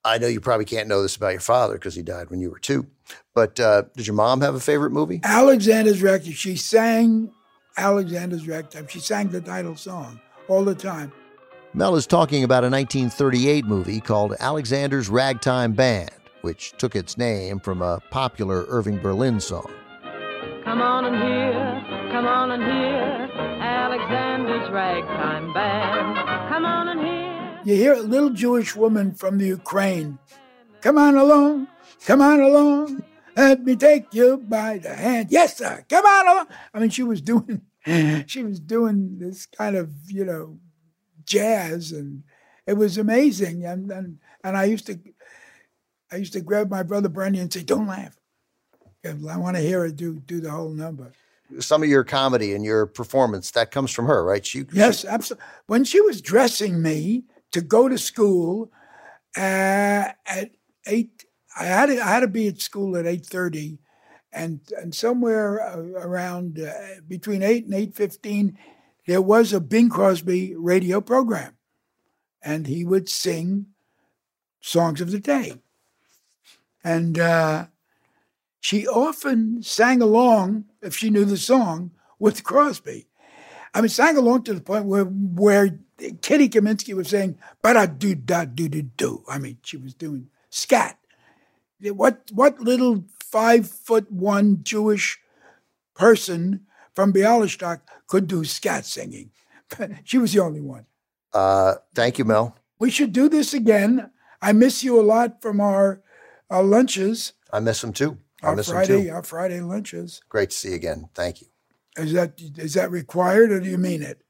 I 0.05 0.19
know 0.19 0.27
you 0.27 0.41
probably 0.41 0.65
can't 0.65 0.89
know 0.89 1.03
this 1.03 1.15
about 1.17 1.31
your 1.33 1.41
father 1.41 1.75
because 1.75 1.95
he 1.95 2.03
died 2.03 2.31
when 2.31 2.41
you 2.41 2.51
were 2.51 2.59
two. 2.59 2.87
But 3.35 3.59
uh, 3.61 3.85
did 3.97 4.07
your 4.07 4.17
mom 4.17 4.41
have 4.41 4.55
a 4.55 4.61
favorite 4.61 4.93
movie? 4.93 5.21
Alexander's 5.23 6.03
Reckoning. 6.03 6.33
She 6.33 6.57
sang 6.57 7.31
Alexander's 7.77 8.47
Ragtime. 8.49 8.87
She 8.89 9.01
sang 9.01 9.29
the 9.29 9.41
title 9.41 9.77
song 9.77 10.21
all 10.49 10.65
the 10.65 10.75
time. 10.75 11.13
Mel 11.75 11.95
is 11.97 12.07
talking 12.07 12.43
about 12.43 12.65
a 12.65 12.71
1938 12.71 13.67
movie 13.67 14.01
called 14.01 14.35
Alexander's 14.41 15.11
Ragtime 15.11 15.73
Band, 15.73 16.11
which 16.41 16.73
took 16.79 16.97
its 16.97 17.19
name 17.19 17.61
from 17.61 17.83
a 17.83 18.01
popular 18.11 18.65
Irving 18.69 18.99
Berlin 18.99 19.41
song. 19.41 19.71
Come 20.65 20.81
on 20.81 21.05
and 21.05 21.17
hear, 21.17 22.11
come 22.13 22.27
on 22.27 22.51
and 22.53 22.63
hear 22.63 23.31
Alexander's 23.61 24.71
ragtime 24.71 25.53
band. 25.53 26.17
Come 26.49 26.65
on 26.65 26.89
and 26.89 27.01
hear. 27.01 27.61
You 27.65 27.75
hear 27.75 27.93
a 27.95 28.01
little 28.01 28.31
Jewish 28.31 28.75
woman 28.75 29.15
from 29.15 29.39
the 29.39 29.47
Ukraine. 29.47 30.19
Come 30.81 30.99
on 30.99 31.17
along, 31.17 31.69
come 32.05 32.21
on 32.21 32.41
along. 32.41 33.03
Let 33.37 33.63
me 33.63 33.77
take 33.77 34.15
you 34.15 34.39
by 34.39 34.79
the 34.79 34.95
hand. 34.95 35.29
Yes, 35.31 35.59
sir. 35.59 35.85
Come 35.89 36.05
on 36.05 36.29
along. 36.29 36.47
I 36.73 36.81
mean, 36.81 36.91
she 36.91 37.03
was 37.03 37.21
doing, 37.21 37.63
she 38.27 38.43
was 38.43 38.59
doing 38.61 39.19
this 39.19 39.47
kind 39.47 39.77
of, 39.77 39.91
you 40.09 40.25
know, 40.25 40.59
jazz, 41.27 41.93
and 41.93 42.23
it 42.67 42.75
was 42.75 42.97
amazing. 42.97 43.65
And 43.65 43.91
and, 43.91 44.19
and 44.43 44.57
I 44.57 44.65
used 44.65 44.87
to, 44.87 44.99
I 46.11 46.17
used 46.17 46.33
to 46.33 46.41
grab 46.41 46.71
my 46.71 46.83
brother 46.83 47.09
Bernie 47.09 47.41
and 47.41 47.53
say, 47.53 47.63
"Don't 47.63 47.87
laugh. 47.87 48.17
I 49.05 49.37
want 49.37 49.57
to 49.57 49.63
hear 49.63 49.81
her 49.81 49.91
do 49.91 50.19
do 50.21 50.41
the 50.41 50.51
whole 50.51 50.71
number." 50.71 51.13
Some 51.61 51.83
of 51.83 51.89
your 51.89 52.03
comedy 52.03 52.55
and 52.55 52.65
your 52.65 52.87
performance 52.87 53.53
that 53.53 53.71
comes 53.71 53.93
from 53.93 54.07
her, 54.07 54.25
right? 54.25 54.45
She, 54.45 54.67
Yes, 54.73 55.05
absolutely. 55.05 55.47
When 55.69 55.85
she 55.85 56.01
was 56.01 56.21
dressing 56.21 56.83
me 56.83 57.23
to 57.53 57.61
go 57.61 57.89
to 57.89 57.97
school 57.99 58.73
uh, 59.37 60.11
at 60.27 60.51
eight, 60.89 61.25
I 61.59 61.65
had 61.65 61.87
to, 61.87 62.01
I 62.01 62.09
had 62.09 62.21
to 62.21 62.29
be 62.29 62.49
at 62.49 62.61
school 62.61 62.97
at 62.97 63.07
eight 63.07 63.27
thirty, 63.27 63.79
and 64.33 64.61
and 64.81 64.95
somewhere 64.95 65.61
uh, 65.61 65.79
around 66.03 66.61
uh, 66.61 67.01
between 67.09 67.43
eight 67.43 67.65
and 67.65 67.75
eight 67.75 67.95
fifteen, 67.95 68.59
there 69.07 69.23
was 69.23 69.53
a 69.53 69.61
Bing 69.61 69.89
Crosby 69.89 70.55
radio 70.55 71.01
program, 71.01 71.57
and 72.43 72.67
he 72.67 72.85
would 72.85 73.09
sing 73.09 73.67
songs 74.61 75.01
of 75.01 75.11
the 75.11 75.21
day. 75.21 75.55
And 76.85 77.19
uh, 77.19 77.67
she 78.61 78.87
often 78.87 79.63
sang 79.63 80.03
along, 80.03 80.67
if 80.83 80.97
she 80.97 81.11
knew 81.11 81.25
the 81.25 81.37
song, 81.37 81.93
with 82.19 82.45
Crosby. 82.45 83.09
I 83.75 83.81
mean, 83.81 83.89
sang 83.89 84.17
along 84.17 84.45
to 84.45 84.55
the 84.55 84.61
point 84.61 84.87
where 84.87 85.05
where 85.05 85.79
Kitty 86.21 86.49
Kaminsky 86.49 86.95
was 86.95 87.09
saying 87.09 87.39
"ba 87.63 87.87
do 87.87 88.15
da 88.15 88.45
do 88.45 88.69
do 88.69 88.83
do." 88.83 89.25
I 89.29 89.39
mean, 89.39 89.59
she 89.63 89.77
was 89.77 89.95
doing 89.95 90.29
scat. 90.51 90.99
What 91.81 92.31
what 92.33 92.61
little 92.61 93.05
five 93.23 93.69
foot 93.69 94.11
one 94.11 94.61
Jewish 94.63 95.19
person 95.95 96.67
from 96.95 97.13
Bialystok 97.13 97.81
could 98.07 98.27
do 98.27 98.45
scat 98.45 98.85
singing? 98.87 99.31
she 100.05 100.19
was 100.19 100.33
the 100.33 100.41
only 100.41 100.61
one. 100.61 100.87
Uh, 101.33 101.75
thank 101.95 102.19
you, 102.19 102.25
Mel. 102.25 102.57
We 102.79 102.91
should 102.91 103.13
do 103.13 103.29
this 103.29 103.53
again. 103.53 104.11
I 104.41 104.53
miss 104.53 104.83
you 104.85 105.01
a 105.01 105.03
lot 105.03 105.43
from 105.43 105.61
our, 105.61 106.03
our 106.51 106.63
lunches. 106.63 107.33
I 107.53 107.61
miss 107.61 107.81
them 107.81 107.93
too. 107.93 108.19
I 108.43 108.49
Our 108.49 108.57
miss 108.57 108.69
Friday, 108.71 108.93
them 108.93 109.05
too. 109.07 109.11
our 109.13 109.23
Friday 109.23 109.61
lunches. 109.61 110.21
Great 110.29 110.51
to 110.51 110.57
see 110.57 110.69
you 110.71 110.75
again. 110.77 111.09
Thank 111.15 111.41
you. 111.41 111.49
Is 111.97 112.13
that 112.13 112.41
is 112.59 112.75
that 112.75 112.91
required, 112.91 113.51
or 113.51 113.61
do 113.61 113.69
you 113.69 113.79
mean 113.79 114.03
it? 114.03 114.21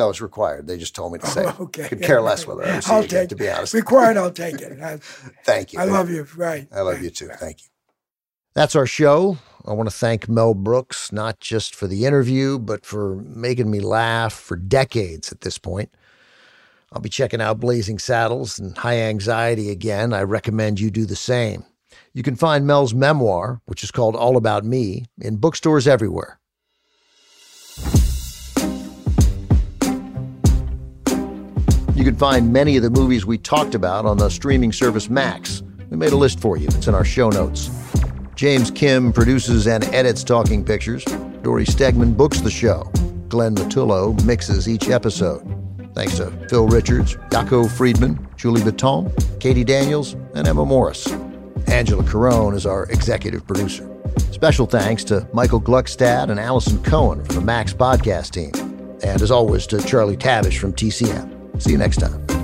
No, 0.00 0.08
it's 0.08 0.22
required. 0.22 0.66
They 0.66 0.78
just 0.78 0.94
told 0.94 1.12
me 1.12 1.18
to 1.18 1.26
say. 1.26 1.42
it. 1.42 1.54
Oh, 1.60 1.64
okay. 1.64 1.86
Could 1.86 2.00
care 2.00 2.22
less 2.22 2.46
whether 2.46 2.64
I 2.64 2.80
see 2.80 2.90
I'll 2.90 3.00
you 3.00 3.04
again, 3.04 3.20
take 3.20 3.28
to 3.28 3.36
be 3.36 3.50
honest. 3.50 3.74
Required, 3.74 4.16
I'll 4.16 4.30
take 4.30 4.58
it. 4.58 4.80
I, 4.80 4.96
Thank 5.44 5.74
you. 5.74 5.78
I 5.78 5.84
love 5.84 6.08
you. 6.08 6.26
Right. 6.36 6.66
I 6.72 6.80
love 6.80 7.02
you 7.02 7.10
too. 7.10 7.28
Thank 7.36 7.60
you. 7.60 7.68
That's 8.54 8.74
our 8.74 8.86
show. 8.86 9.36
I 9.66 9.74
want 9.74 9.90
to 9.90 9.94
thank 9.94 10.26
Mel 10.26 10.54
Brooks, 10.54 11.12
not 11.12 11.38
just 11.38 11.74
for 11.74 11.86
the 11.86 12.06
interview, 12.06 12.58
but 12.58 12.86
for 12.86 13.16
making 13.16 13.70
me 13.70 13.80
laugh 13.80 14.32
for 14.32 14.56
decades 14.56 15.30
at 15.32 15.42
this 15.42 15.58
point. 15.58 15.94
I'll 16.90 17.02
be 17.02 17.10
checking 17.10 17.42
out 17.42 17.60
Blazing 17.60 17.98
Saddles 17.98 18.58
and 18.58 18.78
High 18.78 19.00
Anxiety 19.00 19.68
again. 19.68 20.14
I 20.14 20.22
recommend 20.22 20.80
you 20.80 20.90
do 20.90 21.04
the 21.04 21.14
same. 21.14 21.66
You 22.14 22.22
can 22.22 22.36
find 22.36 22.66
Mel's 22.66 22.94
memoir, 22.94 23.60
which 23.66 23.84
is 23.84 23.90
called 23.90 24.16
All 24.16 24.38
About 24.38 24.64
Me, 24.64 25.04
in 25.20 25.36
bookstores 25.36 25.86
everywhere. 25.86 26.40
You 32.00 32.06
can 32.06 32.16
find 32.16 32.50
many 32.50 32.78
of 32.78 32.82
the 32.82 32.88
movies 32.88 33.26
we 33.26 33.36
talked 33.36 33.74
about 33.74 34.06
on 34.06 34.16
the 34.16 34.30
streaming 34.30 34.72
service 34.72 35.10
Max. 35.10 35.62
We 35.90 35.98
made 35.98 36.12
a 36.12 36.16
list 36.16 36.40
for 36.40 36.56
you. 36.56 36.66
It's 36.68 36.86
in 36.88 36.94
our 36.94 37.04
show 37.04 37.28
notes. 37.28 37.68
James 38.34 38.70
Kim 38.70 39.12
produces 39.12 39.66
and 39.66 39.84
edits 39.84 40.24
Talking 40.24 40.64
Pictures. 40.64 41.04
Dory 41.42 41.66
Stegman 41.66 42.16
books 42.16 42.40
the 42.40 42.50
show. 42.50 42.90
Glenn 43.28 43.54
Matullo 43.54 44.18
mixes 44.24 44.66
each 44.66 44.88
episode. 44.88 45.42
Thanks 45.94 46.16
to 46.16 46.30
Phil 46.48 46.66
Richards, 46.68 47.16
Jaco 47.28 47.70
Friedman, 47.70 48.26
Julie 48.34 48.64
Baton, 48.64 49.12
Katie 49.38 49.62
Daniels, 49.62 50.14
and 50.34 50.48
Emma 50.48 50.64
Morris. 50.64 51.06
Angela 51.66 52.02
Carone 52.04 52.54
is 52.54 52.64
our 52.64 52.84
executive 52.84 53.46
producer. 53.46 53.86
Special 54.32 54.64
thanks 54.64 55.04
to 55.04 55.28
Michael 55.34 55.60
Gluckstadt 55.60 56.30
and 56.30 56.40
Allison 56.40 56.82
Cohen 56.82 57.22
from 57.26 57.34
the 57.34 57.42
Max 57.42 57.74
podcast 57.74 58.30
team. 58.30 58.52
And 59.02 59.20
as 59.20 59.30
always, 59.30 59.66
to 59.66 59.82
Charlie 59.82 60.16
Tabesh 60.16 60.56
from 60.56 60.72
TCM. 60.72 61.39
See 61.60 61.72
you 61.72 61.76
next 61.76 61.98
time. 61.98 62.39